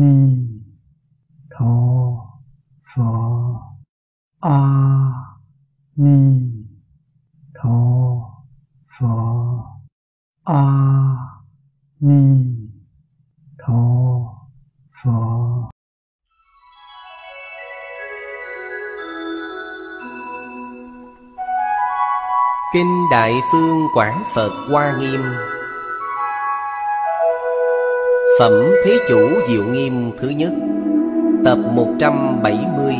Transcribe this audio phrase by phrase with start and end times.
[0.00, 0.14] ni
[1.52, 1.74] tho
[2.88, 3.12] pho.
[4.40, 4.58] A
[5.96, 6.18] ni
[7.56, 7.78] tho
[8.94, 9.14] pho.
[10.44, 10.62] A
[12.00, 12.22] ni
[13.58, 13.82] tho
[14.98, 15.18] pho.
[22.72, 25.20] Kinh Đại Phương Quảng Phật Hoa Nghiêm.
[28.38, 28.52] Phẩm
[28.84, 30.52] Thế Chủ Diệu Nghiêm thứ nhất,
[31.44, 32.94] Tập 170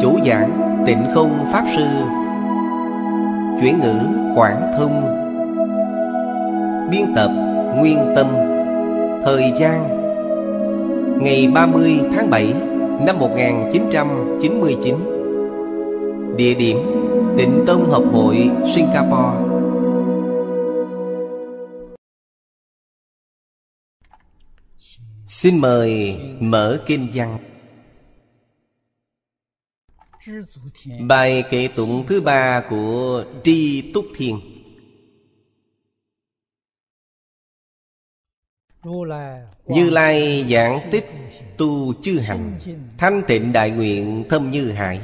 [0.00, 2.09] Chủ giảng Tịnh Không Pháp Sư
[3.70, 3.96] Chuyển ngữ,
[4.34, 5.02] Quảng Thông.
[6.90, 7.30] Biên tập
[7.76, 8.26] Nguyên Tâm.
[9.24, 10.00] Thời gian
[11.22, 12.54] Ngày 30 tháng 7
[13.06, 14.96] năm 1999
[16.36, 16.78] Địa điểm
[17.38, 19.38] Tịnh Tông Học hội, Singapore.
[25.28, 27.49] Xin mời mở kinh văn.
[31.08, 34.40] Bài kệ tụng thứ ba của Tri Túc Thiên
[39.66, 41.06] Như Lai giảng tích
[41.56, 42.58] tu chư hành,
[42.98, 45.00] Thanh tịnh đại nguyện thâm như hải,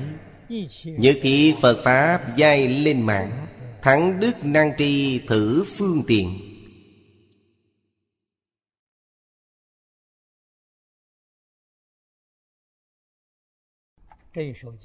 [0.85, 3.47] Nhớ kỹ Phật Pháp giai lên mạng,
[3.83, 6.46] Thắng đức năng tri thử phương tiện.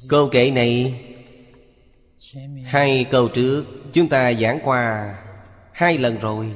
[0.10, 1.04] Câu kệ này,
[2.66, 5.16] Hai câu trước Chúng ta giảng qua
[5.72, 6.54] Hai lần rồi.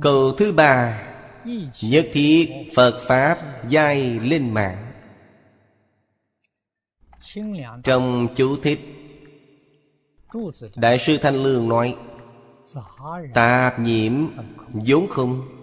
[0.00, 1.02] Câu thứ ba,
[1.82, 4.92] Nhất thiết Phật Pháp Giai lên mạng.
[7.84, 8.80] Trong chú thích,
[10.74, 11.96] Đại sư Thanh Lương nói,
[13.34, 14.12] Tạp nhiễm
[14.72, 15.53] vốn không?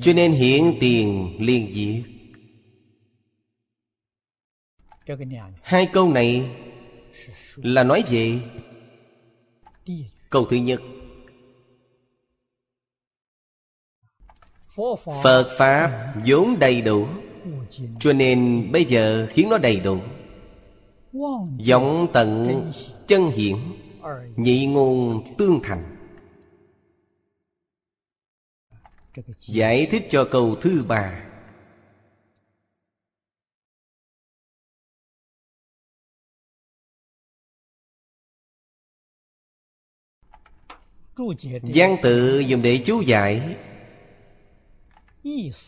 [0.00, 2.04] Cho nên hiện tiền liên diệt.
[5.62, 6.50] Hai câu này
[7.56, 8.38] Là nói về
[10.30, 10.82] Câu thứ nhất.
[15.22, 17.06] Phật Pháp vốn đầy đủ
[18.00, 19.98] Cho nên bây giờ khiến nó đầy đủ.
[21.58, 22.62] Giống tận
[23.06, 23.56] chân hiển
[24.36, 25.93] Nhị ngôn tương thành
[29.38, 31.24] Giải thích cho câu thứ ba.
[41.62, 43.56] Văn tự dùng để chú giải.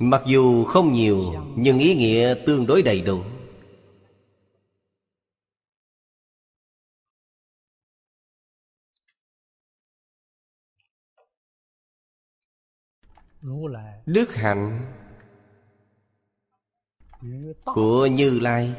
[0.01, 3.21] Mặc dù không nhiều, Nhưng ý nghĩa tương đối đầy đủ.
[14.07, 14.93] Đức hạnh.
[17.65, 18.75] Của Như Lai.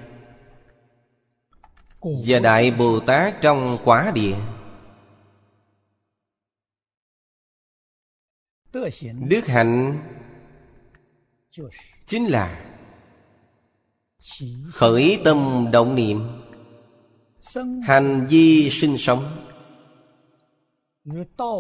[2.01, 4.35] Và Đại Bồ Tát trong quả địa.
[9.27, 9.99] Đức hạnh.
[12.07, 12.73] Chính là
[14.71, 16.21] Khởi tâm động niệm.
[17.83, 19.47] Hành vi sinh sống.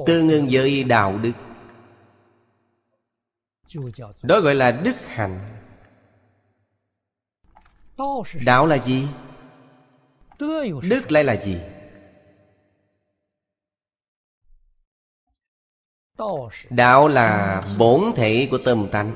[0.05, 1.46] Tương ưng với đạo đức
[4.23, 5.39] đó gọi là đức hạnh.
[8.45, 9.07] Đạo là gì?
[10.81, 11.61] Đức lại là gì?
[16.69, 19.15] Đạo là bổn thể của tâm tánh.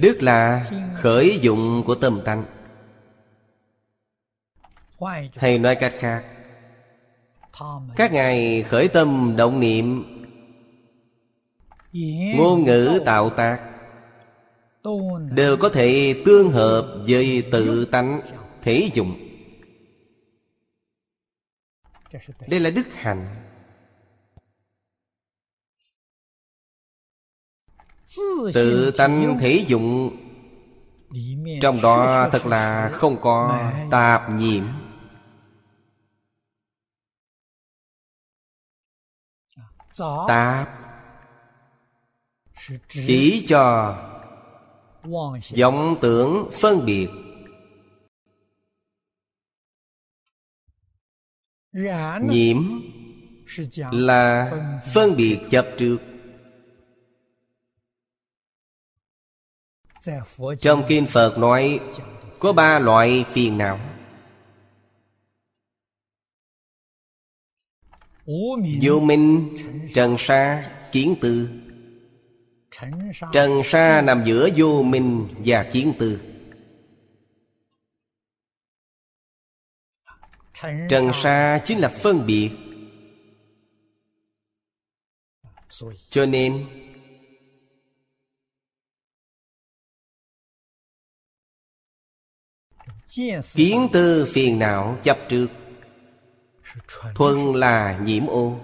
[0.00, 2.44] Đức là khởi dụng của tâm tánh.
[5.36, 6.24] Hay nói cách khác
[7.96, 10.19] các ngài khởi tâm động niệm
[12.36, 13.66] ngôn ngữ tạo tác.
[15.30, 18.20] Đều có thể tương hợp với tự tánh
[18.62, 19.26] thể dụng.
[22.48, 23.26] Đây là đức hạnh.
[28.54, 30.16] Tự tánh thể dụng.
[31.62, 33.60] Trong đó thật là không có
[33.90, 34.64] tạp nhiễm.
[40.28, 40.89] Tạp
[42.88, 43.96] chỉ cho
[45.56, 47.08] vọng tưởng phân biệt.
[52.22, 52.56] Nhiễm
[53.92, 54.52] là
[54.94, 55.38] phân biệt.
[55.50, 55.98] chập trước
[60.60, 61.80] trong kinh phật nói
[62.38, 63.80] có ba loại phiền não.
[68.82, 69.56] Vô minh
[69.94, 71.59] trần sa kiến tư.
[73.32, 76.20] Trần sa nằm giữa vô minh và kiến tư.
[80.88, 82.50] Trần sa chính là phân biệt.
[86.10, 86.66] Cho nên
[93.54, 95.48] Kiến tư phiền não chấp trước.
[97.14, 98.60] Thuần là nhiễm ô.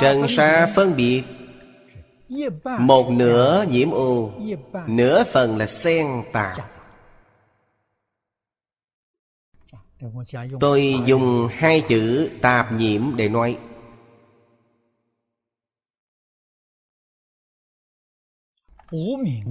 [0.00, 1.22] Trần sa phân biệt
[2.78, 4.32] Một nửa nhiễm u
[4.86, 6.56] Nửa phần là sen tạp
[10.60, 13.58] Tôi dùng hai chữ tạp nhiễm để nói.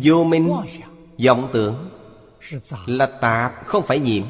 [0.04, 0.56] Vô minh
[1.26, 1.90] vọng tưởng
[2.86, 4.24] Là tạp không phải nhiễm.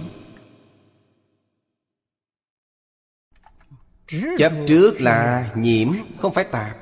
[4.38, 6.78] Chấp trước là nhiễm không phải tạp.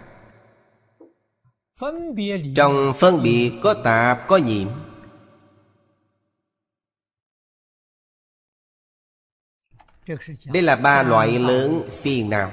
[2.56, 4.68] Trong phân biệt có tạp có nhiễm.
[10.46, 12.52] Đây là ba loại lớn phiền não.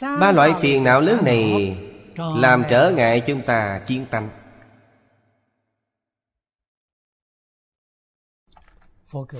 [0.00, 1.76] Ba loại phiền não lớn này
[2.16, 4.28] Làm trở ngại chúng ta chiến tanh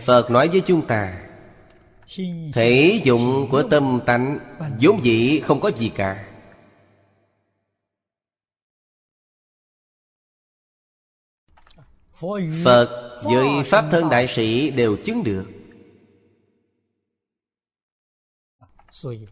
[0.04, 1.26] Phật nói với chúng ta
[2.54, 4.38] thể dụng của tâm tánh
[4.80, 6.32] vốn dĩ không có gì cả.
[12.64, 15.46] Phật với pháp thân đại sĩ đều chứng được.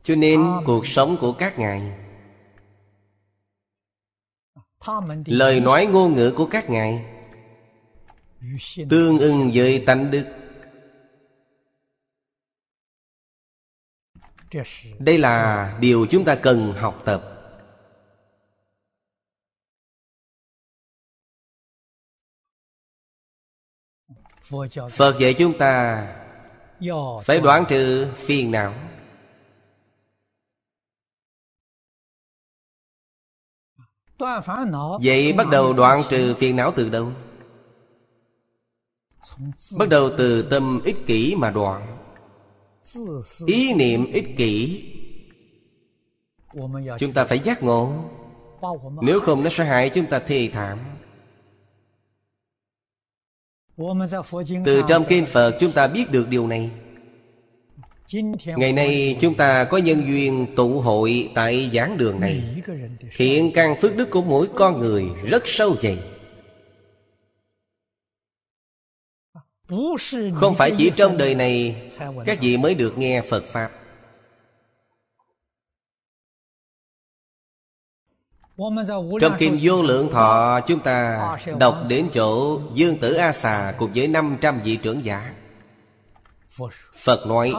[0.02, 1.92] Cho nên cuộc sống của các ngài,
[5.26, 7.04] lời nói ngôn ngữ của các ngài
[8.90, 10.43] tương ưng với tánh đức.
[14.98, 17.30] đây là điều chúng ta cần học tập.
[24.90, 26.06] Phật dạy chúng ta
[27.24, 28.74] phải đoán trừ phiền não.
[35.02, 37.12] Vậy bắt đầu đoạn trừ phiền não từ đâu?
[39.78, 41.93] Bắt đầu từ tâm ích kỷ mà đoạn
[43.46, 44.82] ý niệm ích kỷ.
[46.98, 48.04] Chúng ta phải giác ngộ.
[49.02, 50.78] Nếu không, nó sẽ hại chúng ta thê thảm.
[54.64, 56.70] Từ trong kinh phật, chúng ta biết được điều này.
[58.56, 62.62] Ngày nay, chúng ta có nhân duyên tụ hội tại giảng đường này
[63.16, 65.98] thiện căn phước đức của mỗi con người rất sâu dày.
[70.34, 71.82] Không phải chỉ trong đời này
[72.26, 73.70] Các vị mới được nghe Phật Pháp.
[79.20, 81.28] Trong Kim Vô Lượng Thọ, Chúng ta
[81.58, 85.34] đọc đến chỗ Dương Tử A Xà Cùng với 500 vị trưởng giả.
[87.04, 87.52] Phật nói,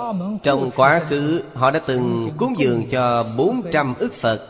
[0.43, 4.47] Trong quá khứ Họ đã từng cúng dường cho 400 ức Phật.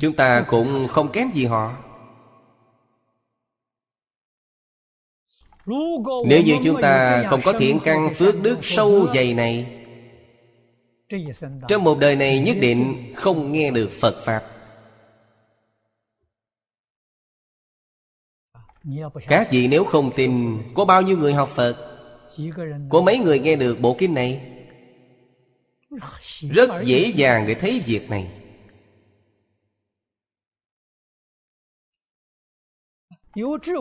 [0.00, 1.74] Chúng ta cũng không kém gì họ.
[6.26, 9.66] Nếu như chúng ta không có thiện căn phước đức sâu dày này,
[11.68, 14.44] Trong một đời này nhất định không nghe được Phật Pháp.
[19.28, 21.76] Các vị nếu không tin, Có bao nhiêu người học Phật?
[22.90, 24.40] Có mấy người nghe được bộ kinh này?
[26.50, 28.30] Rất dễ dàng để thấy việc này.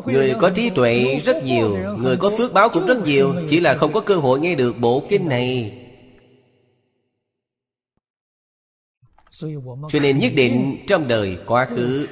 [0.05, 3.75] Người có trí tuệ rất nhiều, Người có phước báo cũng rất nhiều, Chỉ là
[3.75, 5.79] không có cơ hội nghe được bộ kinh này.
[9.89, 12.07] Cho nên nhất định trong đời quá khứ,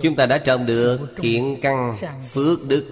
[0.00, 1.96] Chúng ta đã trồng được thiện căn
[2.32, 2.84] phước đức.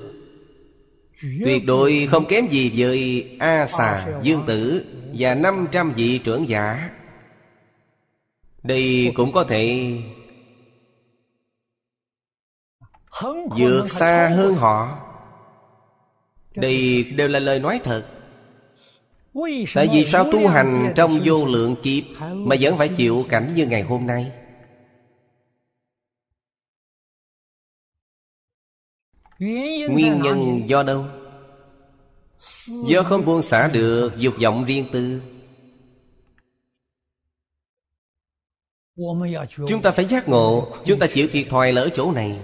[1.44, 4.84] Tuyệt đối không kém gì với A xà Dương Tử
[5.18, 6.90] Và 500 vị trưởng giả.
[8.62, 9.92] Đây cũng có thể
[13.58, 15.02] vượt xa hơn họ.
[16.54, 18.06] Đây đều là lời nói thật.
[19.74, 23.66] Tại vì sao tu hành trong vô lượng kiếp mà vẫn phải chịu cảnh như
[23.66, 24.32] ngày hôm nay?
[29.38, 31.04] Nguyên nhân do đâu?
[32.66, 35.22] Do không buông xả được dục vọng riêng tư.
[39.68, 42.40] Chúng ta phải giác ngộ chúng ta chịu thiệt thòi lỡ chỗ này.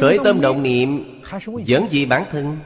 [0.00, 1.20] Khởi tâm động niệm,
[1.66, 2.58] Vẫn vì bản thân.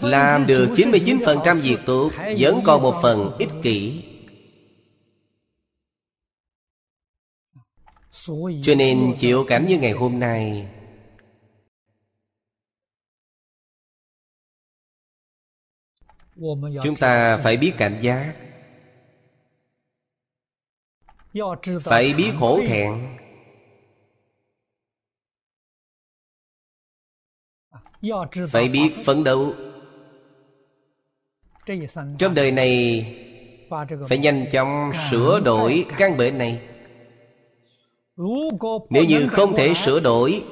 [0.00, 4.02] Làm được 99% việc tốt, Vẫn còn một phần ích kỷ.
[8.62, 10.68] Cho nên chịu cảnh như ngày hôm nay
[16.82, 18.34] Chúng ta phải biết cảnh giác.
[21.82, 23.16] Phải biết hổ thẹn.
[28.50, 29.54] Phải biết phấn đấu.
[32.18, 33.06] Trong đời này
[34.08, 36.60] Phải nhanh chóng sửa đổi căn bệnh này.
[38.90, 40.42] Nếu như không thể sửa đổi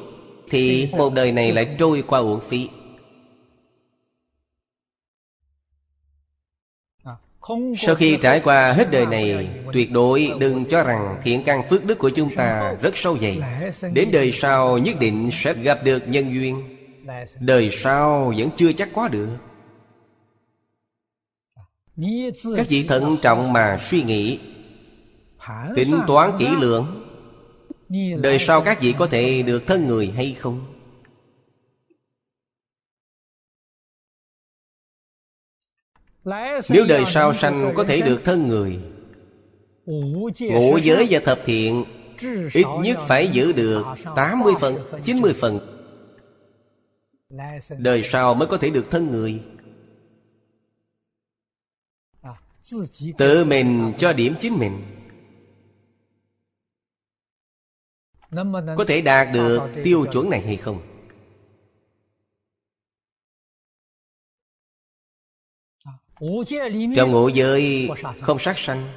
[0.50, 2.68] Thì một đời này lại trôi qua uổng phí
[7.78, 11.84] Sau khi trải qua hết đời này, Tuyệt đối đừng cho rằng thiện căn phước
[11.84, 13.38] đức của chúng ta rất sâu dày.
[13.92, 16.76] Đến đời sau nhất định sẽ gặp được nhân duyên.
[17.40, 19.28] Đời sau vẫn chưa chắc có được.
[22.56, 24.38] Các vị thận trọng mà suy nghĩ,
[25.76, 26.86] Tính toán kỹ lưỡng,
[28.20, 30.73] Đời sau các vị có thể được thân người hay không?
[36.68, 38.78] Nếu đời sau sanh có thể được thân người
[40.40, 41.84] Ngũ giới và thập thiện
[42.54, 43.84] Ít nhất phải giữ được
[44.16, 45.60] 80 phần, 90 phần.
[47.78, 49.42] Đời sau mới có thể được thân người.
[53.18, 54.82] Tự mình cho điểm chính mình.
[58.76, 60.93] Có thể đạt được tiêu chuẩn này hay không
[66.96, 67.88] Trong ngũ giới
[68.20, 68.92] không sát sanh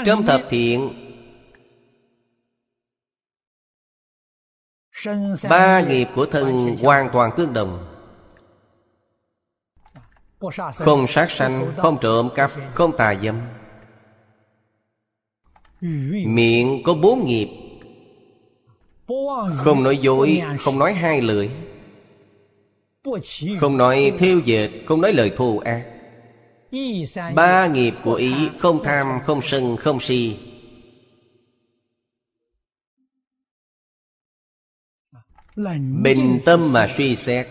[0.05, 0.91] Trong thập thiện
[5.51, 7.95] Ba nghiệp của thân hoàn toàn tương đồng.
[10.75, 13.41] Không sát sanh, không trộm cắp, không tà dâm.
[16.27, 17.49] Miệng có bốn nghiệp.
[19.57, 21.49] Không nói dối, không nói hai lưỡi
[23.61, 25.98] Không nói theo dệt, không nói lời thù ác
[27.35, 30.37] Ba nghiệp của ý không tham, không sân, không si.
[36.03, 37.49] Bình tâm mà suy xét.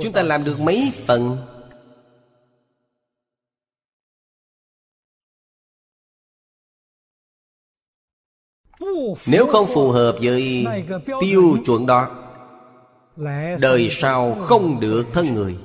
[0.00, 1.36] Chúng ta làm được mấy phần?
[9.26, 10.66] Nếu không phù hợp với
[11.20, 12.22] tiêu chuẩn đó
[13.60, 15.56] Đời sau không được thân người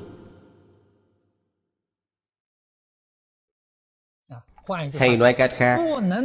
[4.99, 5.79] Hay nói cách khác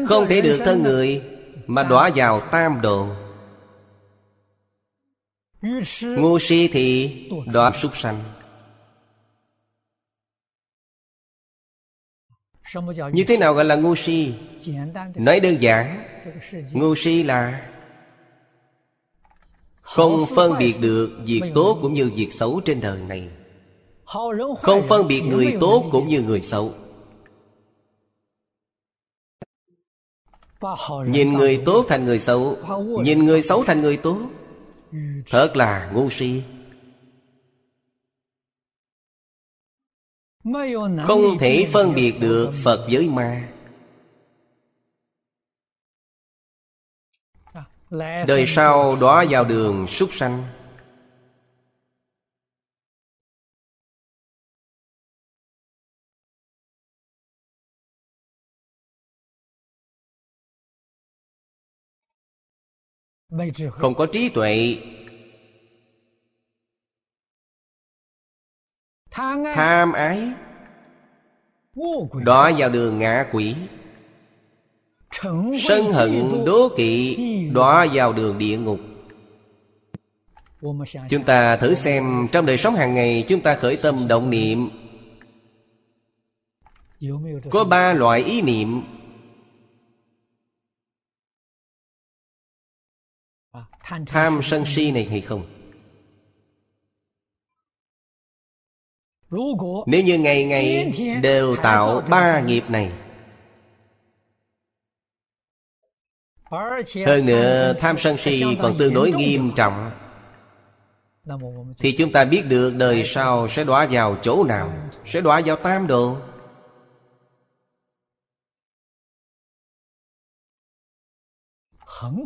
[0.06, 1.22] Không thể được thân người
[1.66, 3.08] Mà đọa vào tam độ
[6.02, 7.12] Ngu si thì
[7.52, 8.20] đọa súc sanh.
[13.12, 14.34] Như thế nào gọi là ngu si?
[15.14, 16.02] Nói đơn giản
[16.72, 17.68] Ngu si là
[19.80, 23.28] Không phân biệt được việc tốt cũng như việc xấu trên đời này.
[24.62, 26.74] Không phân biệt người tốt cũng như người xấu
[31.06, 32.56] Nhìn người tốt thành người xấu.
[33.02, 34.18] Nhìn người xấu thành người tốt.
[35.26, 36.42] Thật là ngu si.
[41.06, 43.48] Không thể phân biệt được Phật với ma.
[48.26, 50.42] Đời sau đó vào đường súc sanh.
[63.70, 64.78] không có trí tuệ.
[69.10, 70.32] Tham ái.
[72.24, 73.54] Đó vào đường ngạ quỷ.
[75.60, 77.16] Sân hận đố kỵ.
[77.52, 78.80] Đó vào đường địa ngục.
[81.10, 84.70] Chúng ta thử xem trong đời sống hàng ngày chúng ta khởi tâm động niệm.
[87.50, 88.82] Có ba loại ý niệm.
[94.06, 95.42] tham sân si này hay không?
[99.86, 102.92] Nếu như ngày ngày đều tạo ba nghiệp này.
[107.06, 109.90] Hơn nữa tham sân si còn tương đối nghiêm trọng.
[111.78, 114.72] Thì chúng ta biết được đời sau sẽ đọa vào chỗ nào?
[115.06, 116.16] Sẽ đọa vào tam độ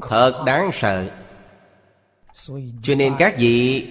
[0.02, 1.11] thật đáng sợ
[2.82, 3.87] cho nên các vị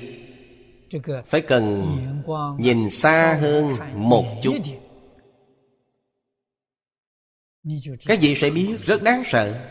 [1.25, 1.95] phải cần
[2.59, 4.55] nhìn xa hơn một chút.
[8.05, 9.65] Các vị sẽ biết rất đáng sợ.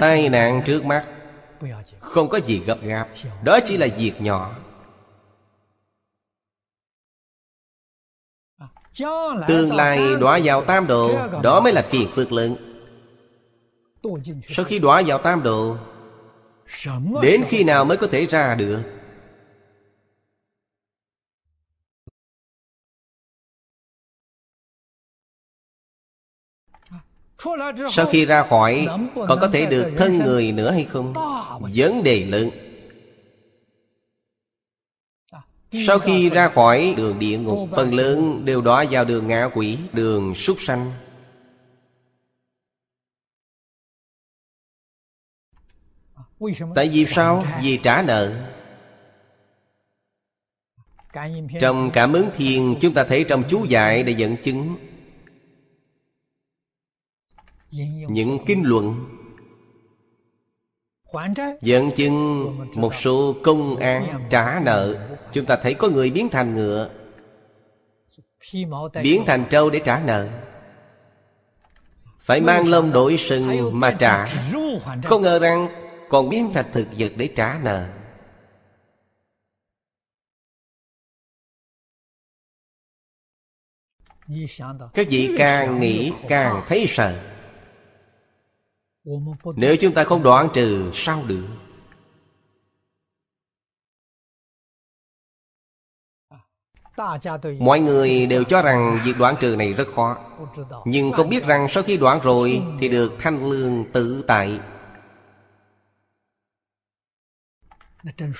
[0.00, 1.06] Tai nạn trước mắt
[2.00, 3.08] không có gì gấp gáp
[3.44, 4.56] đó chỉ là việc nhỏ.
[9.48, 12.56] Tương lai đọa vào tam độ đó mới là phiền phước lớn.
[14.48, 15.76] Sau khi đọa vào tam độ
[17.22, 18.82] đến khi nào mới có thể ra được?
[27.92, 31.12] Sau khi ra khỏi còn có thể được thân người nữa hay không?
[31.74, 32.50] Vấn đề lớn.
[35.86, 39.78] Sau khi ra khỏi đường địa ngục phần lớn đều đó vào đường ngã quỷ
[39.92, 40.92] đường súc sanh.
[46.74, 47.44] tại vì sao?
[47.62, 48.32] vì trả nợ.
[51.60, 54.76] Trong cảm ứng thiền chúng ta thấy trong chú dạy để dẫn chứng.
[58.08, 59.04] Những kinh luận
[61.60, 65.08] dẫn chứng một số công an trả nợ.
[65.32, 66.90] Chúng ta thấy có người biến thành ngựa.
[69.02, 70.28] Biến thành trâu để trả nợ.
[72.20, 74.26] Phải mang lông đổi sừng mà trả.
[75.04, 75.83] không ngờ rằng
[76.14, 77.88] còn biến thành thực vật để trả nợ.
[84.94, 87.30] Các vị càng nghĩ càng thấy sợ.
[89.56, 91.46] Nếu chúng ta không đoạn trừ, sao được?
[97.60, 100.16] Mọi người đều cho rằng việc đoạn trừ này rất khó.
[100.84, 104.60] Nhưng không biết rằng sau khi đoạn rồi Thì được thanh lương tự tại.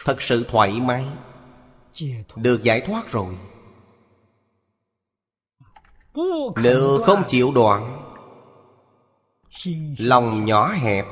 [0.04, 1.04] thật sự thoải mái.
[2.36, 3.34] Được giải thoát rồi.
[6.62, 8.00] Nếu không chịu đoạn.
[9.98, 11.04] Lòng nhỏ hẹp.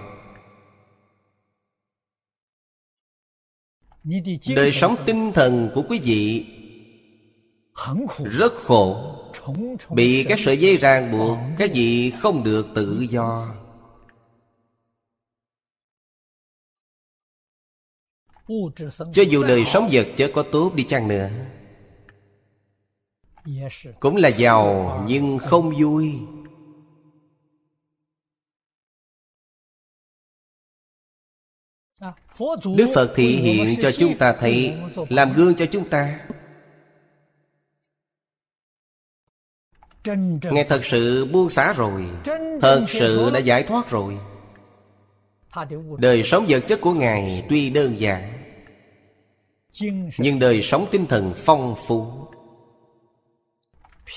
[4.56, 6.46] Đời sống tinh thần của quý vị
[8.24, 9.18] rất khổ.
[9.90, 13.48] Bị các sợi dây ràng buộc các vị không được tự do.
[19.12, 21.30] Cho dù đời sống vật chớ có tốt đi chăng nữa
[24.00, 26.12] Cũng là giàu nhưng không vui.
[32.76, 34.74] Đức Phật thị hiện cho chúng ta thấy
[35.08, 36.20] Làm gương cho chúng ta.
[40.50, 42.08] Nghe thật sự buông xả rồi
[42.60, 44.18] Thật sự đã giải thoát rồi
[45.98, 48.42] đời sống vật chất của ngài tuy đơn giản
[50.18, 52.06] nhưng đời sống tinh thần phong phú.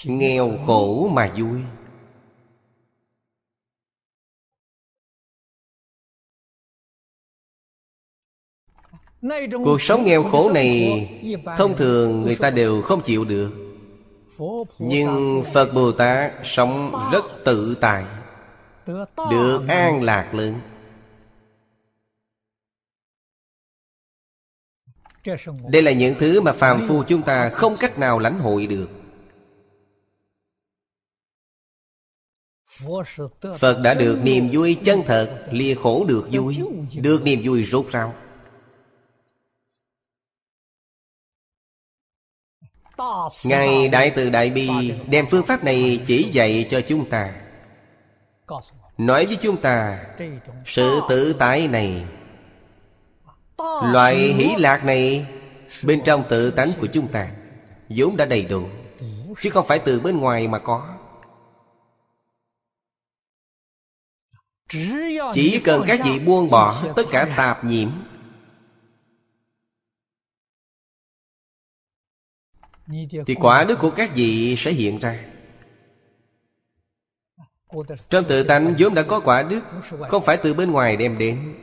[0.05, 1.61] Nghèo khổ mà vui.
[9.51, 11.09] Cuộc sống nghèo khổ này
[11.57, 13.51] thông thường người ta đều không chịu được.
[14.79, 18.05] Nhưng phật bồ tát sống rất tự tại
[19.31, 20.59] được an lạc lớn.
[25.67, 28.89] đây là những thứ mà phàm phu chúng ta không cách nào lãnh hội được.
[33.59, 36.57] Phật đã được niềm vui chân thật lìa khổ được vui
[36.95, 38.13] được niềm vui rốt ráo.
[43.45, 44.69] Ngài Đại Từ Đại Bi
[45.07, 47.35] đem phương pháp này chỉ dạy cho chúng ta.
[48.97, 50.05] Nói với chúng ta
[50.65, 52.05] Sự tự tại này
[53.91, 55.27] Loại hỷ lạc này
[55.83, 57.31] Bên trong tự tánh của chúng ta
[57.89, 58.67] vốn đã đầy đủ
[59.41, 60.97] Chứ không phải từ bên ngoài mà có.
[65.33, 67.89] Chỉ cần các vị buông bỏ Tất cả tạp nhiễm.
[73.27, 75.25] Thì quả đức của các vị sẽ hiện ra.
[78.09, 79.61] Trong tự tánh vốn đã có quả đức
[80.09, 81.55] Không phải từ bên ngoài đem đến.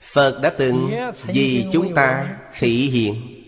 [0.00, 0.90] phật đã từng
[1.26, 3.38] vì chúng ta thị hiện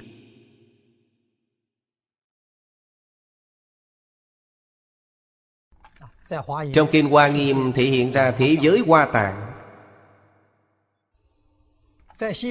[6.74, 9.50] trong kinh hoa nghiêm thể hiện ra thế giới hoa tạng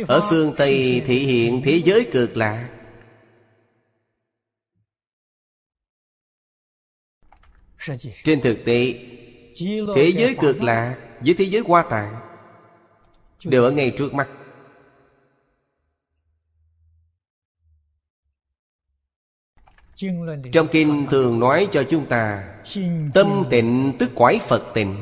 [0.08, 2.69] ở phương tây thể hiện thế giới cực lạ.
[8.23, 8.93] trên thực tế,
[9.95, 12.33] thế giới cực lạ với thế giới hoa tạng
[13.46, 14.30] đều ở ngay trước mắt.
[20.54, 22.56] Trong kinh thường nói cho chúng ta
[23.14, 24.96] tâm tịnh tức quái phật tịnh.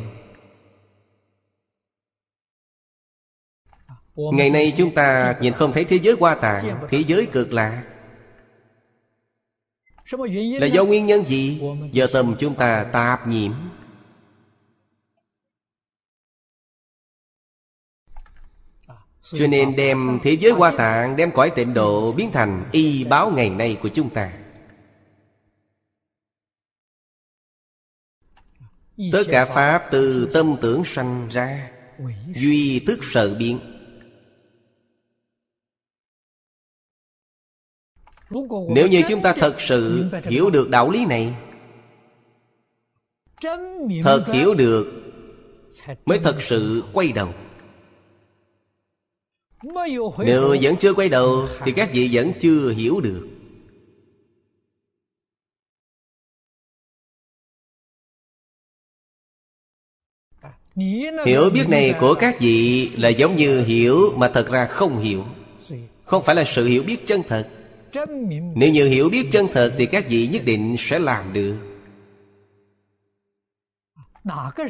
[4.15, 7.83] Ngày nay chúng ta nhìn không thấy thế giới hoa tạng thế giới cực lạ.
[10.59, 11.61] Là do nguyên nhân gì?
[11.91, 13.51] Do tâm chúng ta tạp nhiễm.
[19.21, 23.31] Cho nên đem thế giới hoa tạng, Đem cõi tịnh độ biến thành y báo
[23.31, 24.33] ngày nay của chúng ta.
[29.11, 31.71] Tất cả Pháp từ tâm tưởng sanh ra,
[32.35, 33.59] Duy tức sợ biến.
[38.69, 41.33] Nếu như chúng ta thật sự hiểu được đạo lý này,
[44.03, 45.13] Thật hiểu được,
[46.05, 47.33] Mới thật sự quay đầu.
[50.17, 53.27] Nếu vẫn chưa quay đầu Thì các vị vẫn chưa hiểu được.
[61.25, 65.25] Hiểu biết này của các vị là giống như hiểu mà thật ra không hiểu.
[66.03, 67.49] Không phải là sự hiểu biết chân thật.
[68.55, 71.55] Nếu như hiểu biết chân thật thì các vị nhất định sẽ làm được.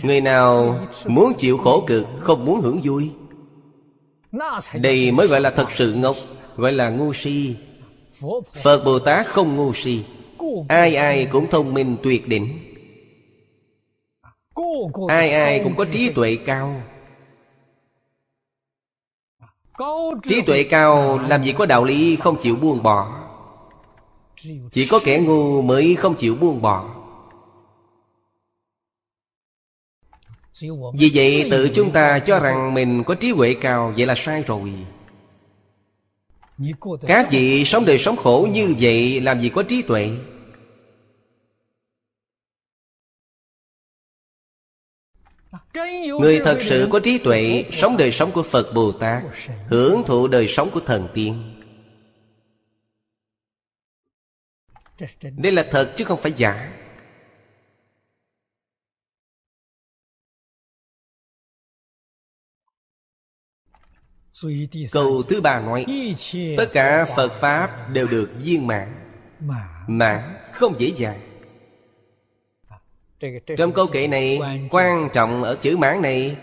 [0.04, 3.12] Người nào muốn chịu khổ cực không muốn hưởng vui
[4.74, 6.16] đây mới gọi là thật sự ngốc
[6.58, 7.56] gọi là ngu si.
[8.64, 10.04] Phật bồ tát không ngu si.
[10.68, 12.60] Ai ai cũng thông minh tuyệt đỉnh.
[15.08, 16.82] Ai ai cũng có trí tuệ cao.
[20.24, 23.22] Trí tuệ cao làm gì có đạo lý không chịu buông bỏ.
[24.72, 27.01] Chỉ có kẻ ngu mới không chịu buông bỏ.
[30.94, 34.44] vì vậy, tự chúng ta cho rằng mình có trí huệ cao, vậy là sai
[34.48, 34.74] rồi.
[37.08, 40.10] Các vị sống đời sống khổ như vậy, làm gì có trí tuệ?
[46.20, 49.24] Người thật sự có trí tuệ, Sống đời sống của Phật Bồ Tát,
[49.68, 51.54] Hưởng thụ đời sống của thần tiên.
[55.22, 56.81] Đây là thật chứ không phải giả.
[64.92, 65.86] Câu thứ ba nói
[66.58, 68.88] Tất cả Phật Pháp đều được viên mãn.
[69.88, 71.20] Mãn không dễ dàng.
[73.58, 76.38] Trong câu kệ này Quan trọng ở chữ mãn này.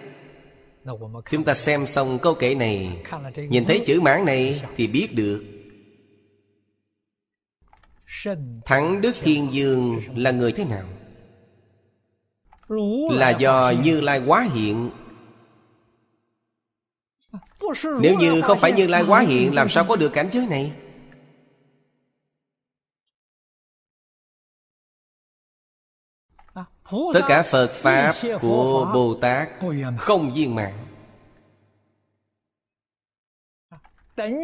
[1.31, 3.03] Chúng ta xem xong câu kệ này
[3.37, 4.69] Nhìn thấy chữ mãn này dạ.
[4.77, 5.45] Thì biết được.
[8.65, 9.23] Thẳng Đức dạ.
[9.25, 10.85] Thiên Dương là người thế nào?
[13.11, 14.91] Là do Như Lai quá hiện.
[18.01, 20.73] Nếu như không phải Như Lai quá hiện Làm sao có được cảnh giới này?
[27.15, 29.49] Tất cả Phật Pháp của Bồ Tát
[29.99, 30.89] Không viên mạng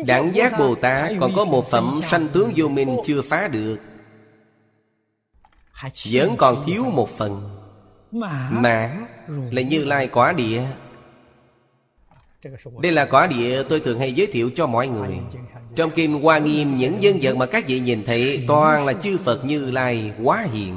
[0.07, 3.79] Đẳng giác Bồ Tát còn có một phẩm sanh tướng vô minh chưa phá được.
[6.13, 7.59] Vẫn còn thiếu một phần.
[8.51, 10.65] Mãn là như lai quả địa.
[12.83, 15.19] Đây là quả địa tôi thường hay giới thiệu cho mọi người.
[15.77, 19.19] Trong Kim Hoa Nghiêm những dân vật mà các vị nhìn thấy Toàn là chư
[19.19, 20.77] Phật Như Lai quá hiện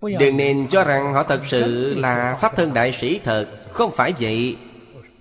[0.00, 3.46] Đừng nên cho rằng họ thật sự là Pháp Thân Đại Sĩ thật.
[3.72, 4.56] Không phải vậy.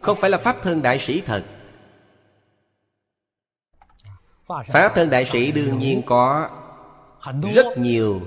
[0.02, 1.44] Không phải là Pháp Thân Đại Sĩ thật.
[4.48, 6.50] Pháp Thân Đại Sĩ đương nhiên có
[7.56, 8.22] Rất nhiều.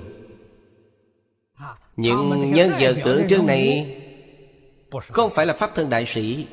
[2.01, 3.97] Những nhân vật tượng trưng này
[5.09, 6.47] Không phải là Pháp Thân Đại Sĩ?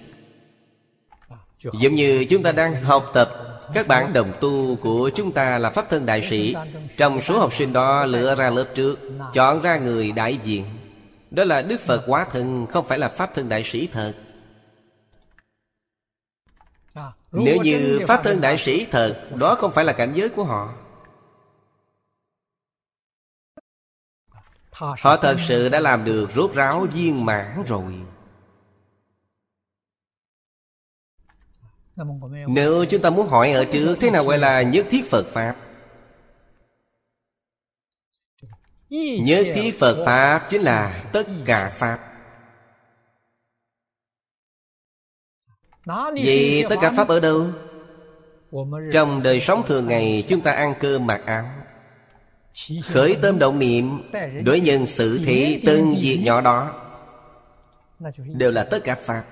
[1.81, 5.71] Giống như chúng ta đang học tập Các bạn đồng tu của chúng ta là
[5.71, 6.55] Pháp Thân Đại Sĩ.
[6.97, 8.99] Trong số học sinh đó lựa ra lớp trước
[9.35, 10.65] Chọn ra người đại diện.
[11.31, 14.13] Đó là Đức Phật quá thân Không phải là Pháp Thân Đại Sĩ thật.
[17.33, 20.75] Nếu như Pháp Thân Đại Sĩ thật Đó không phải là cảnh giới của họ.
[24.79, 27.95] Họ thật sự đã làm được rốt ráo viên mãn rồi.
[32.49, 35.57] Nếu chúng ta muốn hỏi ở trước Thế nào gọi là nhất thiết Phật Pháp?
[39.23, 41.99] Nhất thiết Phật Pháp chính là tất cả Pháp.
[46.15, 47.51] Vì tất cả Pháp ở đâu?
[48.93, 51.51] Trong đời sống thường ngày chúng ta ăn cơm mặc áo
[52.85, 54.11] khởi tâm động niệm
[54.45, 56.85] đối nhân xử thị từng việc nhỏ đó.
[58.19, 59.25] Đều là tất cả pháp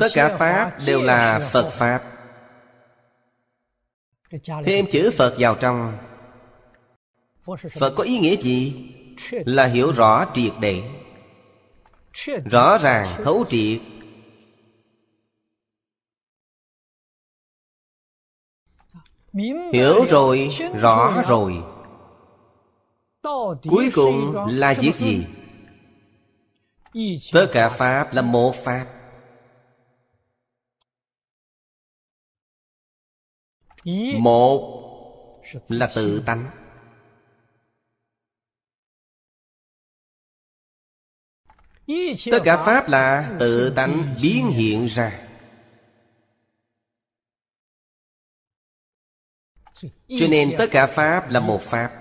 [0.00, 2.02] tất cả pháp đều là phật pháp.
[4.64, 5.98] Thêm chữ phật vào trong.
[7.78, 8.74] Phật có ý nghĩa gì?
[9.30, 11.03] Là hiểu rõ triệt để
[12.50, 13.80] rõ ràng thấu triệt.
[19.72, 20.50] Hiểu rồi
[20.80, 21.62] rõ rồi.
[23.70, 25.26] Cuối cùng là việc gì?
[27.32, 28.86] Tất cả pháp là một pháp.
[34.18, 34.80] Một
[35.68, 36.63] là tự tánh.
[42.30, 45.20] tất cả pháp là tự tánh biến hiện ra.
[50.08, 52.00] Cho nên tất cả pháp là một pháp.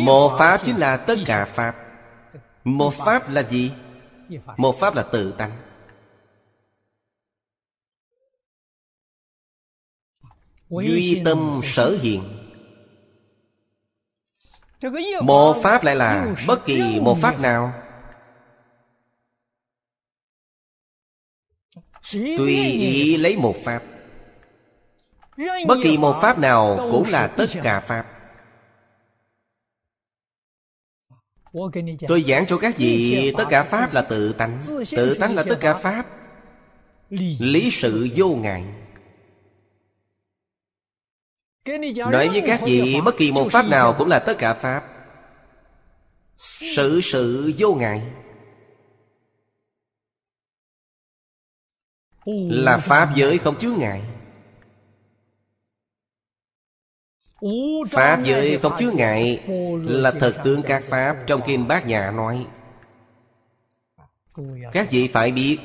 [0.00, 1.76] Một pháp chính là tất cả pháp.
[2.64, 3.72] Một pháp là gì?
[4.56, 5.56] Một pháp là tự tánh.
[10.70, 12.43] Duy tâm sở hiện
[15.22, 17.72] một pháp lại là bất kỳ một pháp nào.
[22.12, 23.82] Tùy ý lấy một pháp.
[25.66, 28.06] Bất kỳ một pháp nào cũng là tất cả pháp.
[32.08, 34.62] Tôi giảng cho các vị tất cả pháp là tự tánh.
[34.90, 36.06] Tự tánh là tất cả pháp.
[37.38, 38.64] Lý sự vô ngại.
[42.10, 44.84] Nói với các vị bất kỳ một pháp nào cũng là tất cả pháp.
[46.76, 48.02] Sự sự vô ngại.
[52.50, 54.02] Là pháp giới không chứa ngại.
[57.90, 59.44] Pháp giới không chứa ngại.
[59.82, 62.46] Là thật tướng các pháp Trong Kim Bát Nhã nói.
[64.72, 65.58] Các vị phải biết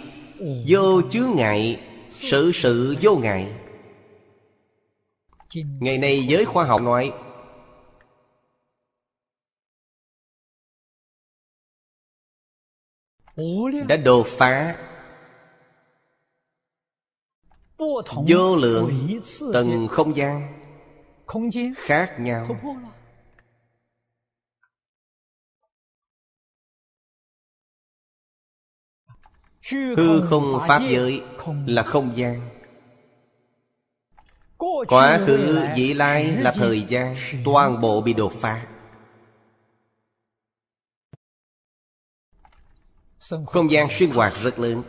[0.68, 3.59] Vô chứa ngại Sự sự vô ngại
[5.56, 7.14] ngày nay giới khoa học nói.
[13.88, 14.86] Đã đột phá.
[18.28, 19.20] Vô lượng
[19.54, 20.56] tầng không gian.
[21.78, 22.48] Khác nhau.
[29.98, 31.24] Hư không pháp giới
[31.66, 32.59] là không gian
[34.88, 38.68] quá khứ dĩ lai là thời gian toàn bộ bị đột phá.
[43.46, 44.84] Không gian sinh hoạt rất lớn.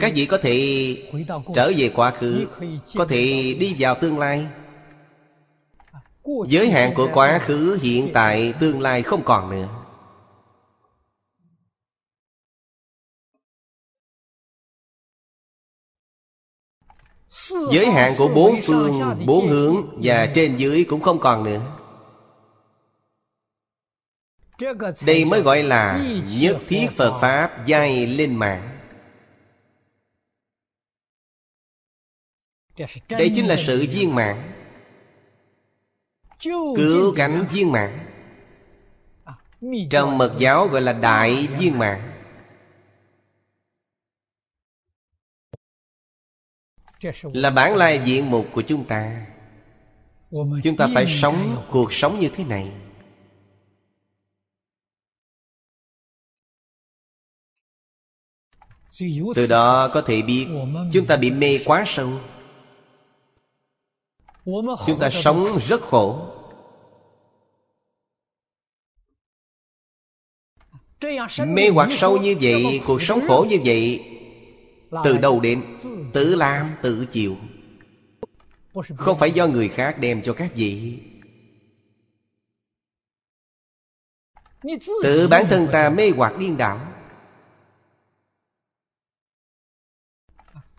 [0.00, 0.96] Các vị có thể
[1.54, 2.46] trở về quá khứ
[2.94, 4.46] có thể đi vào tương lai.
[6.48, 9.81] Giới hạn của quá khứ hiện tại tương lai không còn nữa.
[17.72, 21.60] Giới hạn của bốn phương, bốn hướng và trên dưới cũng không còn nữa.
[25.06, 26.06] Đây mới gọi là
[26.40, 28.68] nhất thiết Phật Pháp giai lên mạng.
[33.08, 34.52] Đây chính là sự viên mạng
[36.76, 38.06] Cứu cánh viên mạng
[39.90, 42.11] Trong mật giáo gọi là đại viên mạng
[47.22, 49.26] Là bản lai diện mục của chúng ta.
[50.62, 52.72] Chúng ta phải sống cuộc sống như thế này.
[59.34, 60.46] Từ đó có thể biết
[60.92, 62.10] Chúng ta bị mê quá sâu.
[64.86, 66.28] Chúng ta sống rất khổ.
[71.46, 74.11] Mê hoặc sâu như vậy, Cuộc sống khổ như vậy
[75.04, 75.76] từ đâu đến
[76.12, 77.36] Tự làm tự chịu
[78.96, 80.98] Không phải do người khác đem cho các vị.
[85.02, 86.92] Tự bản thân ta mê hoặc điên đảo.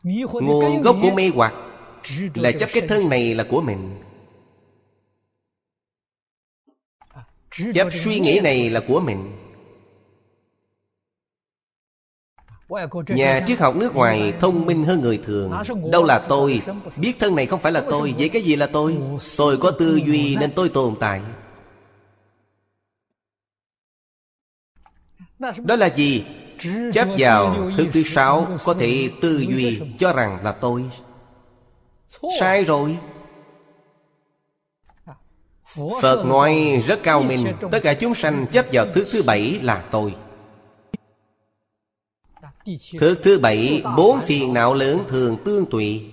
[0.03, 1.53] Nguồn gốc của mê hoặc
[2.35, 3.99] Là chấp cái thân này là của mình.
[7.73, 9.42] Chấp suy nghĩ này là của mình.
[13.07, 15.51] Nhà triết học nước ngoài thông minh hơn người thường.
[15.91, 16.61] Đâu là tôi?
[16.97, 18.13] Biết thân này không phải là tôi.
[18.17, 18.97] Vậy cái gì là tôi?
[19.37, 21.21] Tôi có tư duy nên tôi tồn tại.
[25.57, 26.25] Đó là gì?
[26.93, 30.83] Chấp vào thứ thứ sáu Có thể tư duy cho rằng là tôi.
[32.39, 32.97] Sai rồi.
[36.01, 37.53] Phật nói rất cao minh.
[37.71, 40.15] Tất cả chúng sanh chấp vào thứ thứ bảy là tôi.
[42.99, 46.05] Thứ thứ bảy Bốn phiền não lớn thường tương tùy.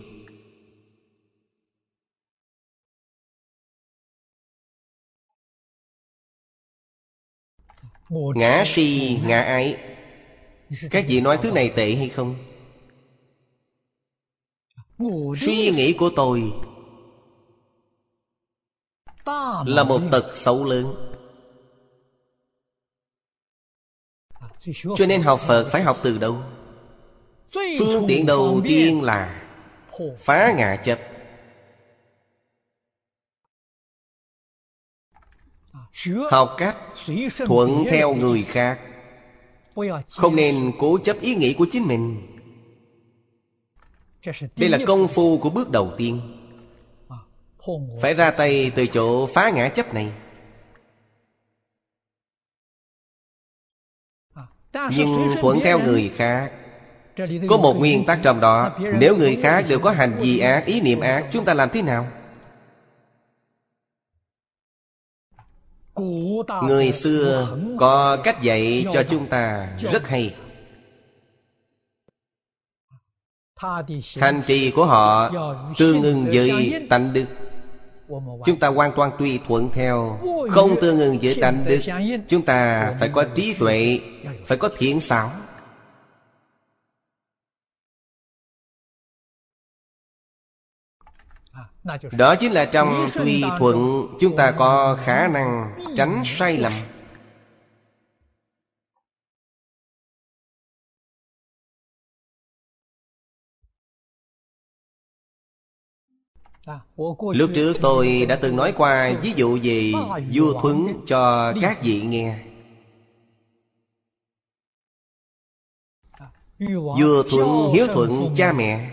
[8.10, 9.76] Ngã si, ngã ái.
[10.90, 12.34] Các vị nói thứ này tệ hay không?
[15.40, 16.52] Suy nghĩ của tôi
[19.66, 21.09] Là một tật xấu lớn
[24.96, 26.42] Cho nên học Phật phải học từ đâu?
[27.78, 29.42] Phương tiện đầu tiên là
[30.20, 30.98] Phá ngã chấp.
[36.30, 36.76] Học cách
[37.46, 38.80] thuận theo người khác.
[40.08, 42.26] Không nên cố chấp ý nghĩ của chính mình.
[44.56, 46.20] Đây là công phu của bước đầu tiên.
[48.02, 50.12] Phải ra tay từ chỗ phá ngã chấp này
[54.72, 56.52] Nhưng thuận theo người khác.
[57.48, 58.78] Có một nguyên tắc trong đó.
[58.98, 61.82] Nếu người khác đều có hành vi ác, ý niệm ác Chúng ta làm thế
[61.82, 62.06] nào?
[66.62, 70.34] Người xưa có cách dạy cho chúng ta rất hay.
[74.16, 75.30] Hành trì của họ
[75.78, 77.26] tương ưng với tánh đức
[78.44, 80.18] Chúng ta hoàn toàn tùy thuận theo.
[80.50, 81.80] Không tương ứng với tánh đức.
[82.28, 84.00] Chúng ta phải có trí tuệ,
[84.46, 85.30] Phải có thiện xảo.
[92.12, 96.72] Đó chính là trong tùy thuận, Chúng ta có khả năng tránh sai lầm.
[107.34, 109.94] Lúc trước tôi đã từng nói qua ví dụ gì
[110.32, 112.38] vua thuấn cho các vị nghe.
[116.68, 118.90] Vua thuận hiếu thuận cha mẹ.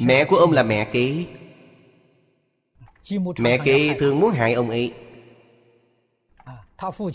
[0.00, 1.26] Mẹ của ông là mẹ kế.
[3.38, 4.94] Mẹ kế thường muốn hại ông ấy.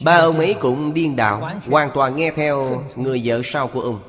[0.03, 3.99] Ba ông ấy cũng điên đảo, Hoàn toàn nghe theo người vợ sau của ông.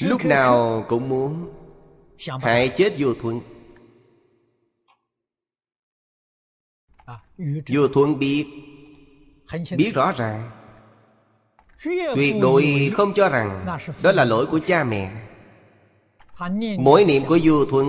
[0.00, 1.52] Lúc nào cũng muốn
[2.42, 3.40] Hại chết vua thuận.
[7.68, 8.46] Vua thuận biết
[9.76, 10.50] Biết rõ ràng.
[12.16, 13.66] Tuyệt đối không cho rằng
[14.02, 15.12] Đó là lỗi của cha mẹ.
[16.78, 17.86] Mỗi niệm của vua thuận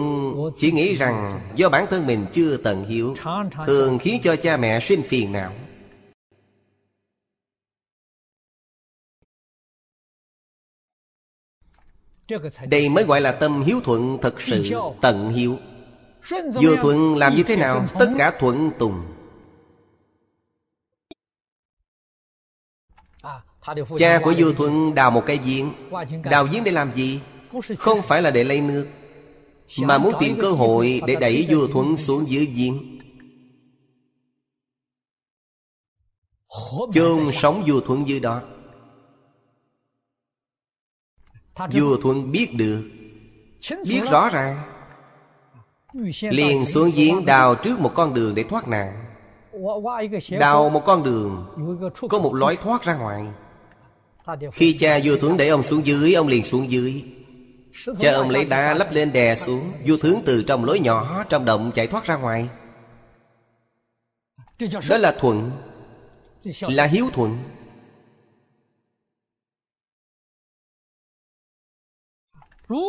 [0.57, 3.15] Chỉ nghĩ rằng Do bản thân mình chưa tận hiếu
[3.67, 5.51] Thường khiến cho cha mẹ sinh phiền não
[12.67, 14.71] Đây mới gọi là tâm hiếu thuận thật sự
[15.01, 15.57] Tận hiếu.
[16.53, 19.01] Vua thuận làm như thế nào Tất cả thuận tùng.
[23.97, 25.73] Cha của vua thuận đào một cây giếng.
[26.23, 27.19] Đào giếng để làm gì?
[27.77, 28.87] Không phải là để lấy nước
[29.77, 32.99] Mà muốn tìm cơ hội để đẩy vua thuận xuống dưới giếng.
[36.93, 38.41] Chôn sống vua thuận dưới đó
[41.55, 42.89] Vua thuận biết được.
[43.85, 44.61] Biết rõ ràng.
[46.21, 49.05] Liền xuống giếng đào trước một con đường để thoát nạn.
[50.39, 51.45] Đào một con đường
[52.09, 53.25] Có một lối thoát ra ngoài.
[54.51, 57.03] Khi cha vua tướng đẩy ông xuống dưới Ông liền xuống dưới.
[57.99, 61.45] Cha ông lấy đá lắp lên đè xuống Vua tướng từ trong lối nhỏ Trong
[61.45, 62.49] động chạy thoát ra ngoài.
[64.89, 65.51] Đó là thuận.
[66.61, 67.37] Là hiếu thuận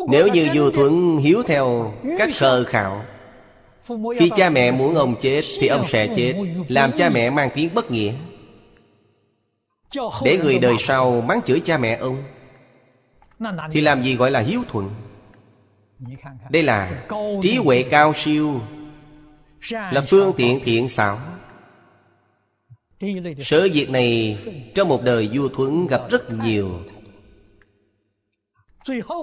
[0.09, 3.05] Nếu như vua thuận hiếu theo cách khờ khạo,
[4.19, 6.35] Khi cha mẹ muốn ông chết Thì ông sẽ chết,
[6.69, 8.13] Làm cha mẹ mang tiếng bất nghĩa.
[10.25, 12.23] Để người đời sau mắng chửi cha mẹ ông,
[13.73, 14.91] Thì làm gì gọi là hiếu thuận?
[16.51, 17.05] Đây là
[17.43, 18.61] trí huệ cao siêu,
[19.71, 21.19] Là phương tiện thiện xảo.
[23.41, 24.39] Sở việc này
[24.75, 26.71] Trong một đời vua thuận gặp rất nhiều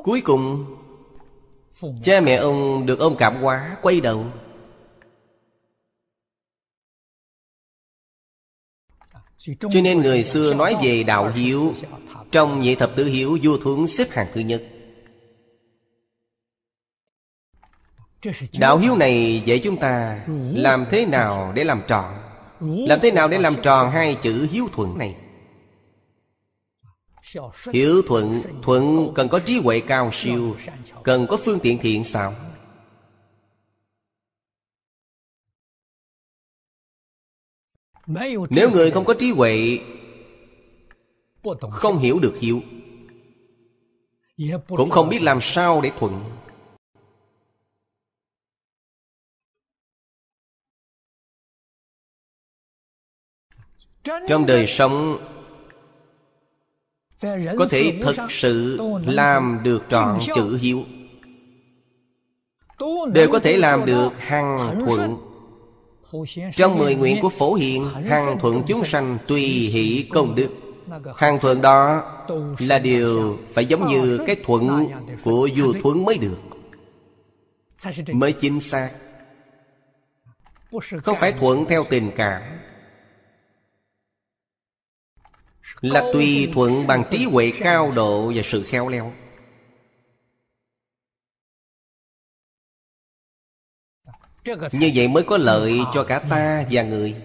[0.03, 0.65] Cuối cùng
[2.03, 4.25] Cha mẹ ông được ông cảm hóa Quay đầu.
[9.59, 11.73] Cho nên người xưa nói về đạo hiếu.
[12.31, 14.63] Trong nhị thập tứ hiếu vua thuấn xếp hàng thứ nhất.
[18.59, 22.13] Đạo hiếu này dạy chúng ta Làm thế nào để làm trọn
[22.59, 25.15] Làm thế nào để làm tròn hai chữ hiếu thuận này
[27.73, 30.57] Hiếu thuận Thuận cần có trí huệ cao siêu,
[31.03, 32.35] Cần có phương tiện thiện xảo.
[38.49, 39.79] Nếu người không có trí huệ,
[41.71, 42.61] Không hiểu được hiểu
[44.67, 46.23] Cũng không biết làm sao để thuận.
[54.27, 55.17] Trong đời sống
[57.57, 60.83] có thể thực sự làm được trọn chữ hiếu.
[63.13, 65.17] Đều có thể làm được hằng thuận.
[66.55, 70.49] Trong mười nguyện của phổ hiện hằng thuận chúng sanh tùy hỷ công đức.
[71.15, 72.03] Hằng thuận đó
[72.59, 74.87] là điều phải giống như cái thuận
[75.23, 76.37] của vua thuận mới được.
[78.13, 78.91] Mới chính xác.
[81.03, 82.41] Không phải thuận theo tình cảm
[85.81, 89.13] là tùy thuận bằng trí huệ cao độ và sự khéo léo.
[94.71, 97.15] Như vậy mới có lợi cho cả ta và người.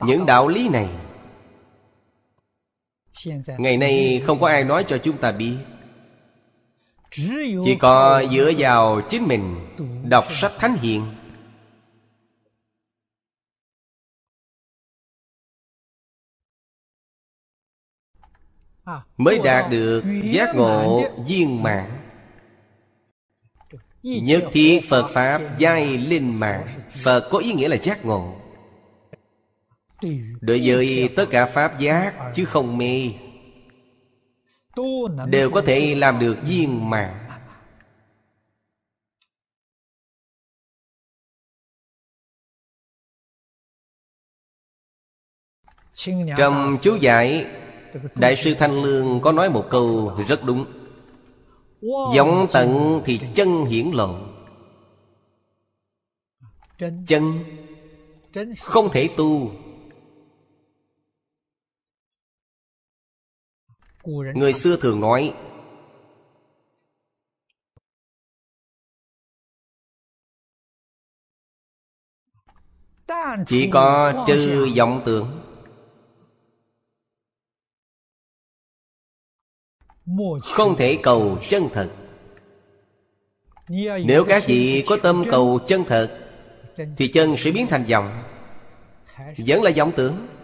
[0.00, 0.88] Những đạo lý này
[3.58, 5.56] ngày nay không có ai nói cho chúng ta biết
[7.10, 9.56] chỉ có dựa vào chính mình
[10.08, 11.06] đọc sách thánh hiền.
[19.16, 21.90] Mới đạt được giác ngộ viên mãn.
[24.02, 26.66] Nhất thiết phật pháp giai linh mạng
[27.02, 28.40] phật có ý nghĩa là giác ngộ.
[30.40, 33.10] Đối với tất cả pháp giác chứ không mê
[35.28, 37.14] đều có thể làm được viên mãn.
[46.36, 47.46] Trong chú giải
[48.14, 50.66] đại sư thanh lương có nói một câu rất đúng.
[52.14, 54.18] Giống tận thì chân hiển lộ.
[57.06, 57.44] Chân
[58.60, 59.50] không thể tu
[64.34, 65.34] người xưa thường nói
[73.46, 75.40] chỉ có trừ vọng tưởng.
[80.42, 81.90] Không thể cầu chân thật.
[84.04, 86.30] Nếu các vị có tâm cầu chân thật
[86.96, 88.22] thì chân sẽ biến thành vọng.
[89.46, 90.37] vẫn là vọng tưởng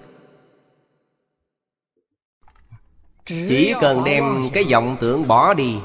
[3.26, 5.76] chỉ cần đem cái vọng tưởng bỏ đi.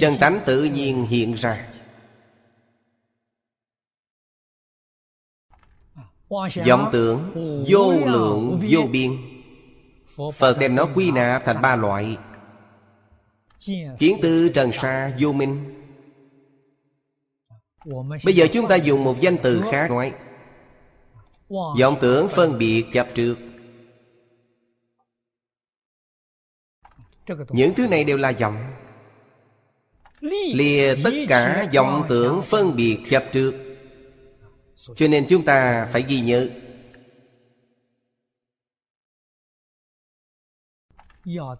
[0.00, 1.70] Chân tánh tự nhiên hiện ra.
[6.66, 7.32] Vọng tưởng
[7.68, 9.16] vô lượng vô biên.
[10.34, 12.16] Phật đem nó quy nạp thành ba loại.
[13.98, 15.74] Kiến tư trần sa vô minh.
[18.24, 20.14] Bây giờ chúng ta dùng một danh từ khác nói
[21.48, 23.36] vọng tưởng phân biệt chấp trước
[27.50, 28.72] những thứ này đều là vọng.
[30.54, 33.54] Lìa tất cả vọng tưởng phân biệt chấp trước
[34.96, 36.48] cho nên chúng ta phải ghi nhớ.